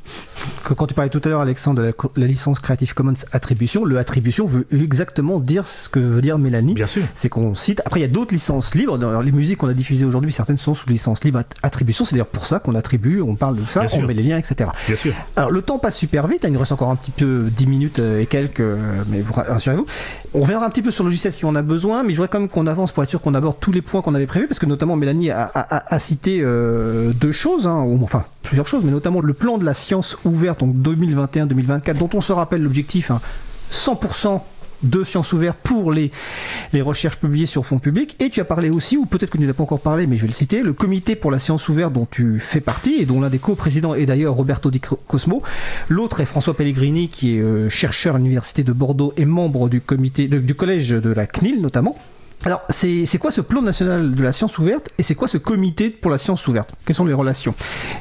[0.63, 3.85] que quand tu parlais tout à l'heure, Alexandre, de la, la licence Creative Commons attribution,
[3.85, 6.73] le attribution veut exactement dire ce que veut dire Mélanie.
[6.75, 7.03] Bien sûr.
[7.15, 7.81] C'est qu'on cite.
[7.85, 8.97] Après, il y a d'autres licences libres.
[8.97, 12.05] Dans les musiques qu'on a diffusées aujourd'hui, certaines sont sous licence libre at- attribution.
[12.05, 14.07] C'est d'ailleurs pour ça qu'on attribue, on parle de ça, Bien on sûr.
[14.07, 14.69] met les liens, etc.
[14.87, 15.13] Bien sûr.
[15.35, 16.43] Alors, le temps passe super vite.
[16.45, 19.33] Il nous reste encore un petit peu 10 minutes euh, et quelques, euh, mais vous
[19.33, 19.85] rassurez-vous.
[20.33, 22.29] On reviendra un petit peu sur le logiciel si on a besoin, mais je voudrais
[22.29, 24.47] quand même qu'on avance pour être sûr qu'on aborde tous les points qu'on avait prévus,
[24.47, 27.97] parce que notamment Mélanie a, a- a- a cité euh, deux choses, hein, ou
[28.43, 32.33] plusieurs choses, mais notamment le plan de la science ouverte, donc 2021-2024, dont on se
[32.33, 33.21] rappelle l'objectif, hein,
[33.71, 34.41] 100%
[34.83, 36.11] de sciences ouvertes pour les,
[36.73, 38.15] les recherches publiées sur fonds publics.
[38.19, 40.21] Et tu as parlé aussi, ou peut-être que tu n'as pas encore parlé, mais je
[40.21, 43.21] vais le citer, le comité pour la science ouverte dont tu fais partie et dont
[43.21, 45.41] l'un des co-présidents est d'ailleurs Roberto Di Cosmo.
[45.89, 49.81] L'autre est François Pellegrini, qui est euh, chercheur à l'université de Bordeaux et membre du
[49.81, 51.97] comité, du collège de la CNIL notamment.
[52.45, 55.89] Alors, c'est quoi ce plan national de la science ouverte et c'est quoi ce comité
[55.89, 56.69] pour la science ouverte?
[56.85, 57.53] Quelles sont les relations?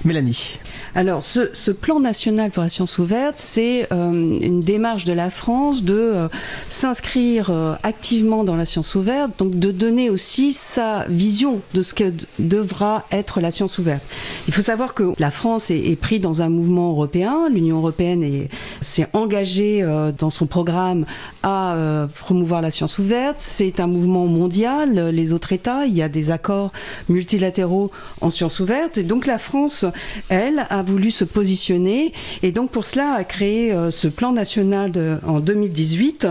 [0.04, 0.58] Mélanie
[0.94, 5.30] Alors, ce, ce plan national pour la science ouverte, c'est euh, une démarche de la
[5.30, 6.28] France de euh,
[6.68, 11.92] s'inscrire euh, activement dans la science ouverte, donc de donner aussi sa vision de ce
[11.92, 14.02] que devra être la science ouverte.
[14.46, 17.48] Il faut savoir que la France est, est prise dans un mouvement européen.
[17.50, 19.84] L'Union européenne est- s'est engagée
[20.16, 21.06] dans son programme
[21.48, 23.36] euh, promouvoir la science ouverte.
[23.38, 25.08] C'est un mouvement mondial.
[25.10, 26.72] Les autres États, il y a des accords
[27.08, 27.90] multilatéraux
[28.20, 28.98] en science ouverte.
[28.98, 29.84] Et donc la France,
[30.28, 35.20] elle, a voulu se positionner et donc pour cela a créé euh, ce plan national
[35.26, 36.26] en 2018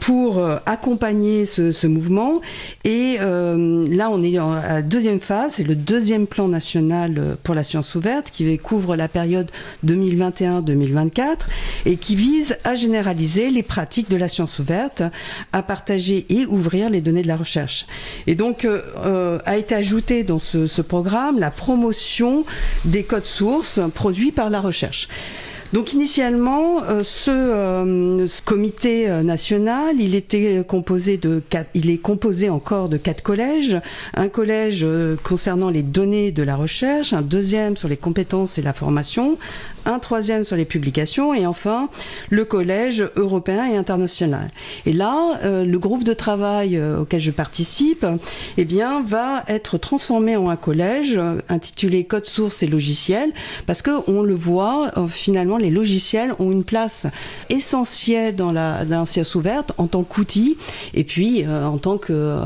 [0.00, 2.40] pour euh, accompagner ce, mouvement.
[2.84, 7.34] Et euh, là, on est à la deuxième phase, c'est le deuxième plan national euh,
[7.42, 9.50] pour la science ouverte qui couvre la période
[9.86, 11.38] 2021-2024
[11.86, 14.57] et qui vise à généraliser les pratiques de la science ouverte,
[15.52, 17.86] à partager et ouvrir les données de la recherche.
[18.26, 22.44] Et donc euh, euh, a été ajouté dans ce, programme la promotion
[22.84, 25.08] des codes sources produits par la recherche.
[25.74, 32.88] Donc initialement, euh, ce, comité national, il était composé de quatre, il est composé encore
[32.88, 33.78] de quatre collèges.
[34.14, 34.86] Un collège
[35.24, 39.36] concernant les données de la recherche, un deuxième sur les compétences et la formation,
[39.88, 41.88] un troisième sur les publications et enfin
[42.30, 44.50] le collège européen et international.
[44.86, 48.06] Et là, euh, le groupe de travail euh, auquel je participe,
[48.58, 53.32] eh bien, va être transformé en un collège euh, intitulé Code source et logiciels,
[53.66, 57.06] parce que on le voit finalement, les logiciels ont une place
[57.48, 60.58] essentielle dans la, science ouverte en tant qu'outil
[60.92, 62.36] et puis en tant que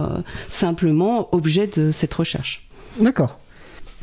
[0.51, 2.67] simplement objet de cette recherche.
[2.99, 3.42] D'accord.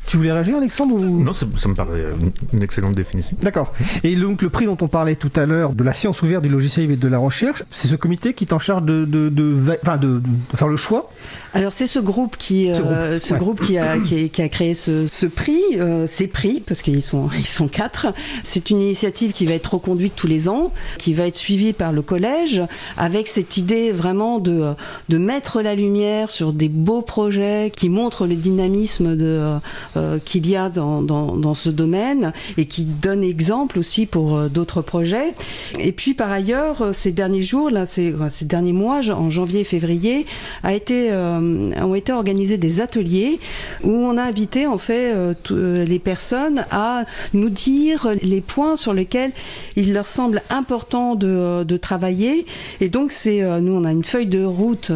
[0.05, 1.23] Tu voulais réagir, Alexandre ou...
[1.23, 2.05] Non, ça, ça me paraît
[2.53, 3.37] une- excellente définition.
[3.41, 3.73] D'accord.
[4.03, 6.49] Et donc le prix dont on parlait tout à l'heure de la science ouverte, du
[6.49, 9.43] logiciel et de la recherche, c'est ce comité qui est en charge de, de, de,
[9.43, 11.11] va- enfin, de, de faire le choix
[11.53, 13.39] Alors c'est ce groupe qui, Ce euh, groupe, ce ouais.
[13.39, 16.81] groupe qui a, qui, a- qui a créé ce, ce prix, euh, ces prix parce
[16.83, 18.07] qu'ils sont ils sont quatre.
[18.43, 21.91] C'est une initiative qui va être reconduite tous les ans, qui va être suivie par
[21.91, 22.61] le collège,
[22.97, 24.73] avec cette idée vraiment de
[25.09, 29.57] de mettre la lumière sur des beaux projets qui montrent le dynamisme de
[29.97, 34.37] euh, qu'il y a dans, dans dans ce domaine et qui donne exemple aussi pour
[34.37, 35.33] euh, d'autres projets.
[35.79, 39.29] Et puis par ailleurs, euh, ces derniers jours, là, ces, euh, ces derniers mois, en
[39.31, 40.25] janvier et février,
[40.63, 43.39] a été, euh, ont été organisés des ateliers
[43.83, 48.75] où on a invité en fait euh, euh, les personnes à nous dire les points
[48.75, 49.31] sur lesquels
[49.75, 52.45] il leur semble important de, travailler.
[52.81, 54.91] Et donc c'est nous on a une feuille de route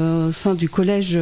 [0.58, 1.18] du collège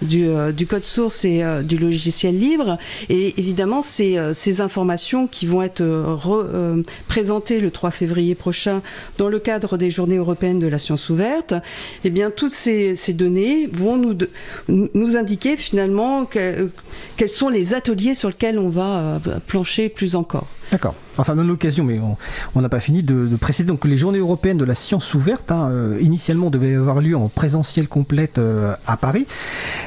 [0.00, 2.78] du, code source et du logiciel libre.
[3.08, 8.80] Et évidemment c'est ces informations qui vont être re- présentées le 3 février prochain
[9.18, 11.54] dans le cadre des Journées européennes de la science ouverte.
[12.04, 14.14] Eh bien toutes ces, ces données vont nous
[14.68, 16.70] nous indiquer finalement que-
[17.16, 20.48] quels sont les ateliers sur lesquels on va euh, plancher plus encore.
[20.72, 20.94] D'accord.
[21.14, 22.00] Alors ça donne l'occasion, mais
[22.54, 25.52] on- n'a pas fini de, de préciser donc les journées européennes de la science ouverte,
[25.52, 29.26] hein, euh, initialement devaient avoir lieu en présentiel complète euh, à Paris.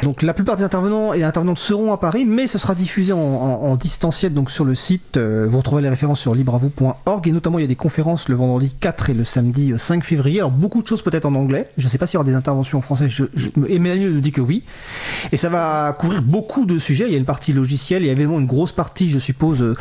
[0.03, 3.75] Donc la plupart des intervenants et intervenantes seront à Paris, mais ce sera diffusé en,
[3.77, 5.17] distanciel donc sur le site.
[5.17, 8.35] euh, vous retrouverez les références sur libravou.org et notamment il y a des conférences le
[8.35, 10.39] vendredi 4 et le samedi euh, 5 février.
[10.39, 11.69] Alors beaucoup de choses peut-être en anglais.
[11.77, 13.09] Je ne sais pas s'il y aura des interventions en français.
[13.09, 14.63] Je, je, et Mélanie nous dit que oui.
[15.31, 17.05] Et ça va couvrir beaucoup de sujets.
[17.07, 19.75] Il y a une partie logicielle, il y a évidemment une grosse partie, je suppose,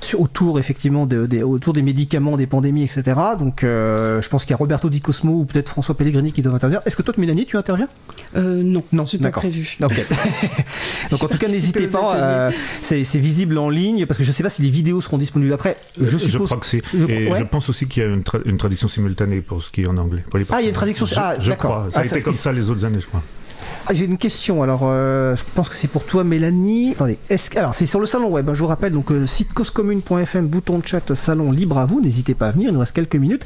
[0.00, 3.18] sur- autour effectivement de- autour des médicaments, des pandémies, etc.
[3.38, 6.42] Donc euh, je pense qu'il y a Roberto Di Cosmo ou peut-être François Pellegrini qui
[6.42, 6.80] doivent intervenir.
[6.86, 7.88] Est-ce que toi, Mélanie, tu interviens?
[8.36, 9.76] Euh, non, Non, c'est pas prévu.
[11.10, 12.14] Donc en tout cas, n'hésitez pas.
[12.16, 12.50] euh,
[12.82, 15.76] c'est visible en ligne parce que je sais pas si les vidéos seront disponibles après.
[16.00, 16.46] Je suppose.
[16.48, 16.82] crois que c'est.
[16.92, 17.38] je- ouais.
[17.38, 19.86] je pense aussi qu'il y a une, tra- une traduction simultanée pour ce qui est
[19.86, 20.24] en anglais.
[20.30, 21.70] pour les Ah, il y a une traduction- Je, ah, je d'accord.
[21.72, 21.84] crois.
[21.90, 23.22] Ça Ah, a été comme ça les autres années, je crois.
[23.86, 24.62] Ah, J'ai une question.
[24.62, 26.92] Alors, euh, je pense que c'est pour toi, Mélanie.
[26.92, 27.18] Attendez.
[27.28, 28.48] Que- alors, c'est sur le salon web.
[28.48, 32.00] hein, je vous rappelle donc euh, site causecommune.fm, bouton de chat, salon libre à vous.
[32.00, 32.68] N'hésitez pas à venir.
[32.68, 33.44] Il nous reste quelques minutes.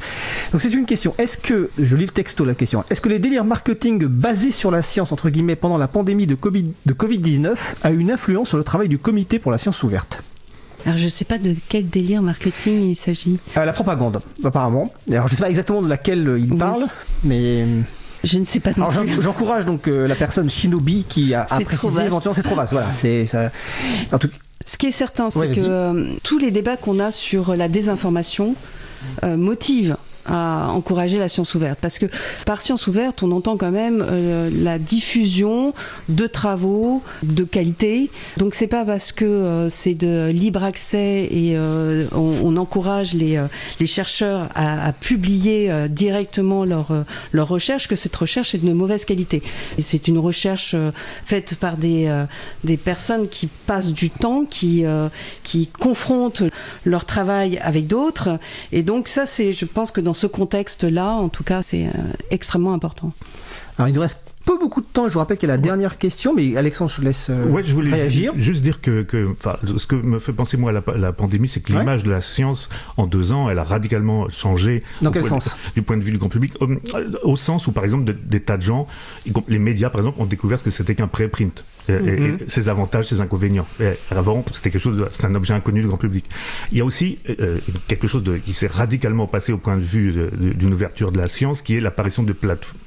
[0.52, 1.14] Donc, c'est une question.
[1.18, 2.84] Est-ce que je lis le texto la question.
[2.90, 6.34] Est-ce que les délires marketing basés sur la science entre guillemets pendant la pandémie de
[6.34, 9.82] Covid de Covid 19 a une influence sur le travail du comité pour la science
[9.82, 10.22] ouverte?
[10.86, 13.38] Alors je sais pas de quel délire marketing il s'agit.
[13.56, 14.92] Euh, La propagande, apparemment.
[15.10, 16.58] Alors, je sais pas exactement de laquelle il Oui.
[16.58, 16.84] parle,
[17.22, 17.64] mais
[18.24, 22.02] Je ne sais pas Alors j'encourage donc euh, la personne Shinobi qui a, a précisé
[22.04, 22.72] éventuellement c'est trop vaste.
[22.72, 23.50] Voilà, c'est ça.
[24.12, 24.30] En tout
[24.66, 27.68] Ce qui est certain, c'est Ouais, que euh, tous les débats qu'on a sur la
[27.68, 28.54] désinformation
[29.22, 29.96] euh, motivent
[30.26, 31.78] à encourager la science ouverte.
[31.80, 32.06] Parce que
[32.46, 35.74] par science ouverte, on entend quand même euh, la diffusion
[36.08, 38.10] de travaux de qualité.
[38.36, 43.42] Donc c'est pas parce que euh, c'est de libre accès et euh, on, encourage les,
[43.80, 46.86] les chercheurs à, publier directement leur,
[47.32, 49.42] recherche que cette recherche est de mauvaise qualité.
[49.80, 50.76] C'est une recherche
[51.24, 52.24] faite par des,
[52.62, 54.84] des personnes qui passent du temps, qui,
[55.42, 56.44] qui confrontent
[56.84, 58.38] leur travail avec d'autres.
[58.70, 61.90] Et donc ça, c'est, je pense que dans ce contexte-là, en tout cas, c'est euh,
[62.30, 63.12] extrêmement important.
[63.78, 65.08] Alors, il nous reste peu beaucoup de temps.
[65.08, 67.44] Je vous rappelle qu'il y a la dernière question, mais Alexandre, je te laisse euh,
[67.46, 68.32] Ouais, je voulais réagir.
[68.34, 71.12] ju- juste dire que, que enfin, ce que me fait penser moi à la, la
[71.12, 71.78] pandémie, c'est que Ouais.
[71.80, 74.82] l'image de la science en deux ans, elle a radicalement changé.
[75.02, 75.56] Dans quel point sens?
[75.74, 76.76] Du point de vue du grand public, euh,
[77.22, 78.86] au sens où par exemple de- des tas de gens,
[79.48, 81.64] les médias par exemple, ont découvert ce que c'était qu'un préprint.
[81.88, 82.24] Et, Mhm.
[82.24, 83.66] et ses avantages, ses inconvénients.
[83.78, 86.24] Et avant, c'était quelque chose, c'était un objet inconnu du grand public.
[86.72, 89.82] Il y a aussi euh, quelque chose de, qui s'est radicalement passé au point de
[89.82, 92.78] vue d'une ouverture de la science, qui est l'apparition de plateformes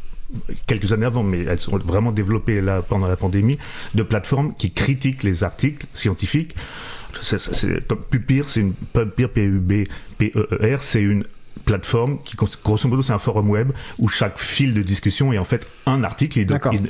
[0.65, 3.57] quelques années avant, mais elles sont vraiment développées là pendant la pandémie,
[3.95, 6.55] de plateformes qui critiquent les articles scientifiques.
[7.21, 11.23] C'est- comme Pupir, c'est une Pupir, P-U-B-P-E-E-R, c'est une
[11.65, 15.43] plateforme qui, grosso modo, c'est un forum web où chaque fil de discussion est en
[15.43, 16.39] fait un article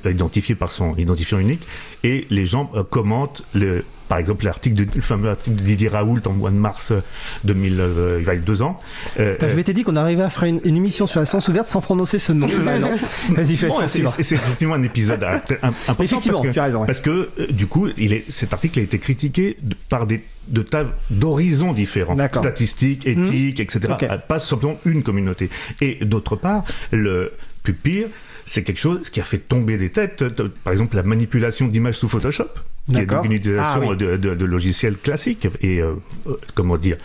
[0.05, 1.65] identifié par son identifiant unique
[2.03, 5.89] et les gens euh, commentent le, par exemple l'article de, le fameux article de Didier
[5.89, 7.01] Raoult en mois de mars euh,
[7.43, 8.79] 2000, euh, il va y a deux ans.
[9.19, 11.67] Euh, je m'étais dit qu'on arrivait à faire une, une émission sur la science ouverte
[11.67, 12.47] sans prononcer ce nom.
[12.65, 12.91] Bah non.
[13.29, 13.87] Vas-y, fais Bon, ce
[14.21, 16.87] c'est- effectivement un épisode un- important Effectivement, parce que, tu as raison, ouais.
[16.87, 20.23] parce que euh, du coup, il est, cet article a été critiqué de- par des
[20.47, 20.65] de
[21.09, 22.41] d'horizons différents, D'accord.
[22.41, 23.81] statistiques, éthiques, etc.
[24.03, 25.49] Euh, Pas simplement une communauté.
[25.81, 27.33] Et d'autre part, le
[27.63, 28.07] plus pire,
[28.45, 30.21] c'est quelque chose qui a fait tomber des têtes.
[30.21, 32.47] Euh, Par exemple, la manipulation d'images sous Photoshop,
[32.91, 33.97] qui est donc une utilisation Ah oui.
[33.97, 35.93] de, de- de logiciels classiques et euh,
[36.27, 36.97] euh, comment dire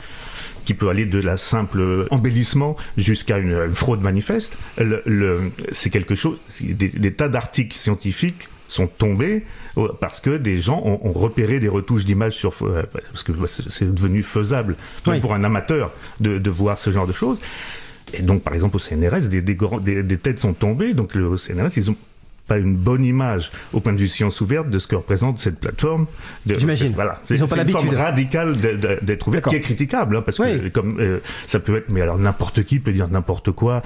[0.65, 4.57] qui peut aller de la simple embellissement jusqu'à une, une fraude manifeste.
[4.79, 6.39] Le, le- c'est quelque chose.
[6.61, 9.43] Des, des tas d'articles scientifiques sont tombés
[9.77, 13.33] euh, parce que des gens ont, ont repéré des retouches d'images sur euh, parce que
[13.49, 14.77] c'est c'est devenu faisable
[15.09, 15.19] Oui.
[15.21, 17.41] pour un amateur de, de voir ce genre de choses.
[18.15, 20.95] Et donc, par exemple, au CNRS, des, des, grands- des- des têtes sont tombées.
[20.95, 21.97] Donc, le, au CNRS, ils ont
[22.47, 25.59] pas une bonne image au point de vue science ouverte de ce que représente cette
[25.61, 26.07] plateforme.
[26.47, 26.93] J'imagine.
[26.95, 27.15] Voilà.
[27.25, 28.57] C'est une forme radicale
[29.03, 29.51] d'être ouvert, D'accord.
[29.53, 32.81] qui est critiquable, hein, parce que comme euh, ça peut être, mais alors n'importe qui
[32.81, 33.83] peut dire n'importe quoi,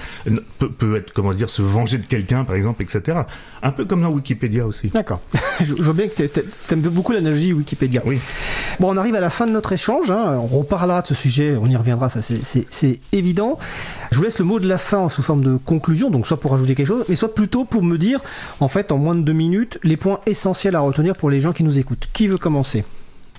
[0.59, 3.19] peut, peut être, comment dire, se venger de quelqu'un, par exemple, etc.
[3.63, 4.87] Un peu comme dans Wikipédia aussi.
[4.89, 5.21] D'accord.
[5.63, 8.01] je, vois bien que t'a- t'aimes beaucoup l'analogie Wikipédia.
[8.05, 8.19] Oui.
[8.79, 10.11] Bon, on arrive à la fin de notre échange.
[10.11, 10.37] hein.
[10.41, 13.57] On reparlera de ce sujet, on y reviendra, ça c'est- c'est c'est évident.
[14.11, 16.51] Je vous laisse le mot de la fin sous forme de conclusion, donc soit pour
[16.51, 18.19] rajouter quelque chose, mais soit plutôt pour me dire,
[18.59, 21.53] en fait, en moins de deux minutes, les points essentiels à retenir pour les gens
[21.53, 22.07] qui nous écoutent.
[22.13, 22.83] Qui veut commencer?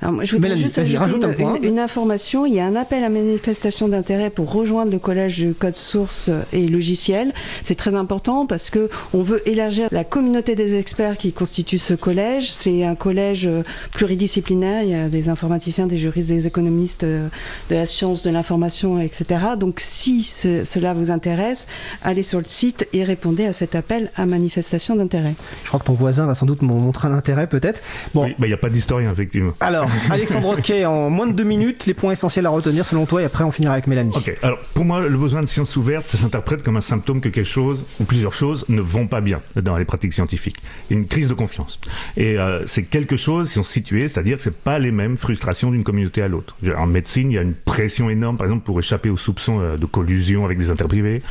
[0.01, 1.57] Alors, moi, je voudrais Mélanie, juste ajouter rajoute un une, point.
[1.57, 2.46] une- une information.
[2.46, 6.30] Il y a un appel à manifestation d'intérêt pour rejoindre le collège de code source
[6.53, 7.32] et logiciel.
[7.64, 11.94] C'est très important parce que on veut élargir la communauté des experts qui constitue ce
[11.94, 12.51] collège.
[12.53, 14.82] C'est un collège euh, pluridisciplinaire.
[14.84, 17.28] Il y a des informaticiens, des juristes, des économistes, euh,
[17.68, 19.26] de la science, de l'information, etc.
[19.59, 21.66] Donc, si ce- cela vous intéresse,
[22.03, 25.34] allez sur le site et répondez à cet appel à manifestation d'intérêt.
[25.64, 27.82] Je crois que ton voisin va sans doute montrer un intérêt, peut-être.
[28.14, 29.53] Bon, Oui, bah, il n'y a pas d'historien, effectivement.
[29.61, 33.22] alors, Alexandre Roquet, en moins de deux minutes, les points essentiels à retenir selon toi,
[33.22, 34.12] et après on finira avec Mélanie.
[34.14, 37.28] Ok, alors pour moi, le besoin de science ouverte, ça s'interprète comme un symptôme que
[37.28, 40.57] quelque chose, ou plusieurs choses, ne vont pas bien dans les pratiques scientifiques.
[40.91, 41.80] Une crise de confiance.
[42.16, 45.16] Et euh, c'est quelque chose, si on se situe, c'est-à-dire que c'est pas les mêmes
[45.16, 46.57] frustrations d'une communauté à l'autre.
[46.76, 49.76] En médecine, il y a une pression énorme, par exemple, pour échapper aux soupçons euh,
[49.76, 51.22] de collusion avec des interprivés.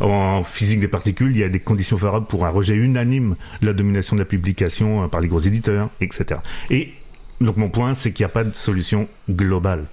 [0.00, 3.66] En physique des particules, il y a des conditions favorables pour un rejet unanime de
[3.66, 6.40] la domination de la publication euh, par les gros éditeurs, etc.
[6.70, 6.92] Et
[7.40, 9.84] donc mon point, c'est qu'il n'y a pas de solution globale.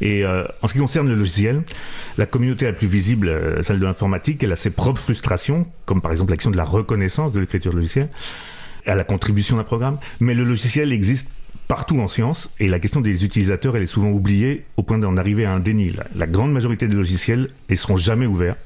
[0.00, 1.62] Et euh, en ce qui concerne le logiciel,
[2.18, 6.00] la communauté la plus visible, euh, celle de l'informatique, elle a ses propres frustrations, comme
[6.02, 8.08] par exemple l'action de la reconnaissance de l'écriture logicielle,
[8.86, 9.98] à la contribution d'un programme.
[10.20, 11.28] Mais le logiciel existe
[11.68, 15.16] partout en science, et la question des utilisateurs, elle est souvent oubliée au point d'en
[15.16, 15.94] arriver à un déni.
[16.16, 18.56] La, grande majorité des logiciels, ils seront jamais ouverts.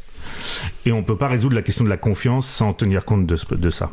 [0.87, 3.71] Et on ne peut pas résoudre la question de la confiance sans tenir compte de,
[3.71, 3.93] ça.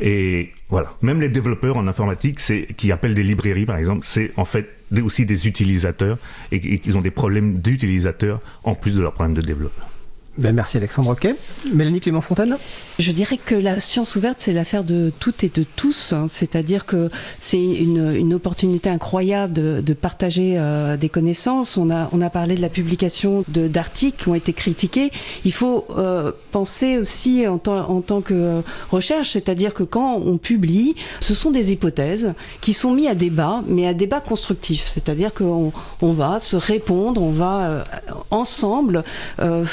[0.00, 0.94] Et voilà.
[1.02, 4.68] Même les développeurs en informatique, c'est, qui appellent des librairies, par exemple, c'est en fait
[5.02, 6.18] aussi des utilisateurs
[6.52, 9.88] et, et qu'ils ont des problèmes d'utilisateurs en plus de leurs problèmes de développeurs.
[10.36, 11.36] Ben, merci Alexandre Roquet.
[11.72, 12.56] Mélanie Clément-Fontaine
[12.98, 16.12] Je dirais que la science ouverte, c'est l'affaire de toutes et de tous.
[16.12, 16.26] hein.
[16.28, 17.08] C'est-à-dire que
[17.38, 21.76] c'est une, opportunité incroyable de, partager euh, des connaissances.
[21.76, 25.12] On a, on a parlé de la publication d'articles qui ont été critiqués.
[25.44, 30.96] Il faut euh, penser aussi en, en tant que recherche, c'est-à-dire que quand on publie,
[31.20, 34.88] ce sont des hypothèses qui sont mises à débat, mais à débat constructif.
[34.88, 35.72] C'est-à-dire qu'on
[36.02, 37.84] on va se répondre, on va euh,
[38.32, 39.04] ensemble
[39.40, 39.64] euh,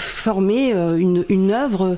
[0.69, 1.97] une, une œuvre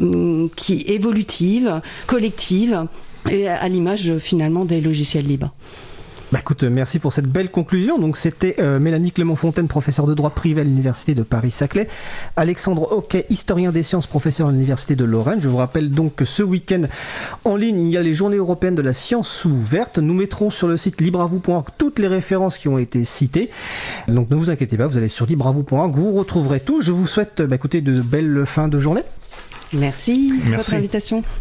[0.00, 2.86] hum, qui évolutive, collective,
[3.30, 5.52] et à l'image finalement des logiciels libres.
[6.32, 7.98] Bah écoute, merci pour cette belle conclusion.
[7.98, 11.88] Donc c'était euh, Mélanie Clément-Fontaine, professeure de droit privé à l'université de Paris-Saclay,
[12.36, 15.42] Alexandre Hockey, historien des sciences, professeur à l'université de Lorraine.
[15.42, 16.84] Je vous rappelle donc que ce week-end
[17.44, 19.98] en ligne, il y a les journées européennes de la science ouverte.
[19.98, 23.50] Nous mettrons sur le site libravou.org toutes les références qui ont été citées.
[24.08, 26.80] Donc ne vous inquiétez pas, vous allez sur libravou.org, vous retrouverez tout.
[26.80, 29.02] Je vous souhaite bah, écoutez, de belles fins de journée.
[29.74, 30.54] Merci, merci.
[30.54, 31.22] votre invitation.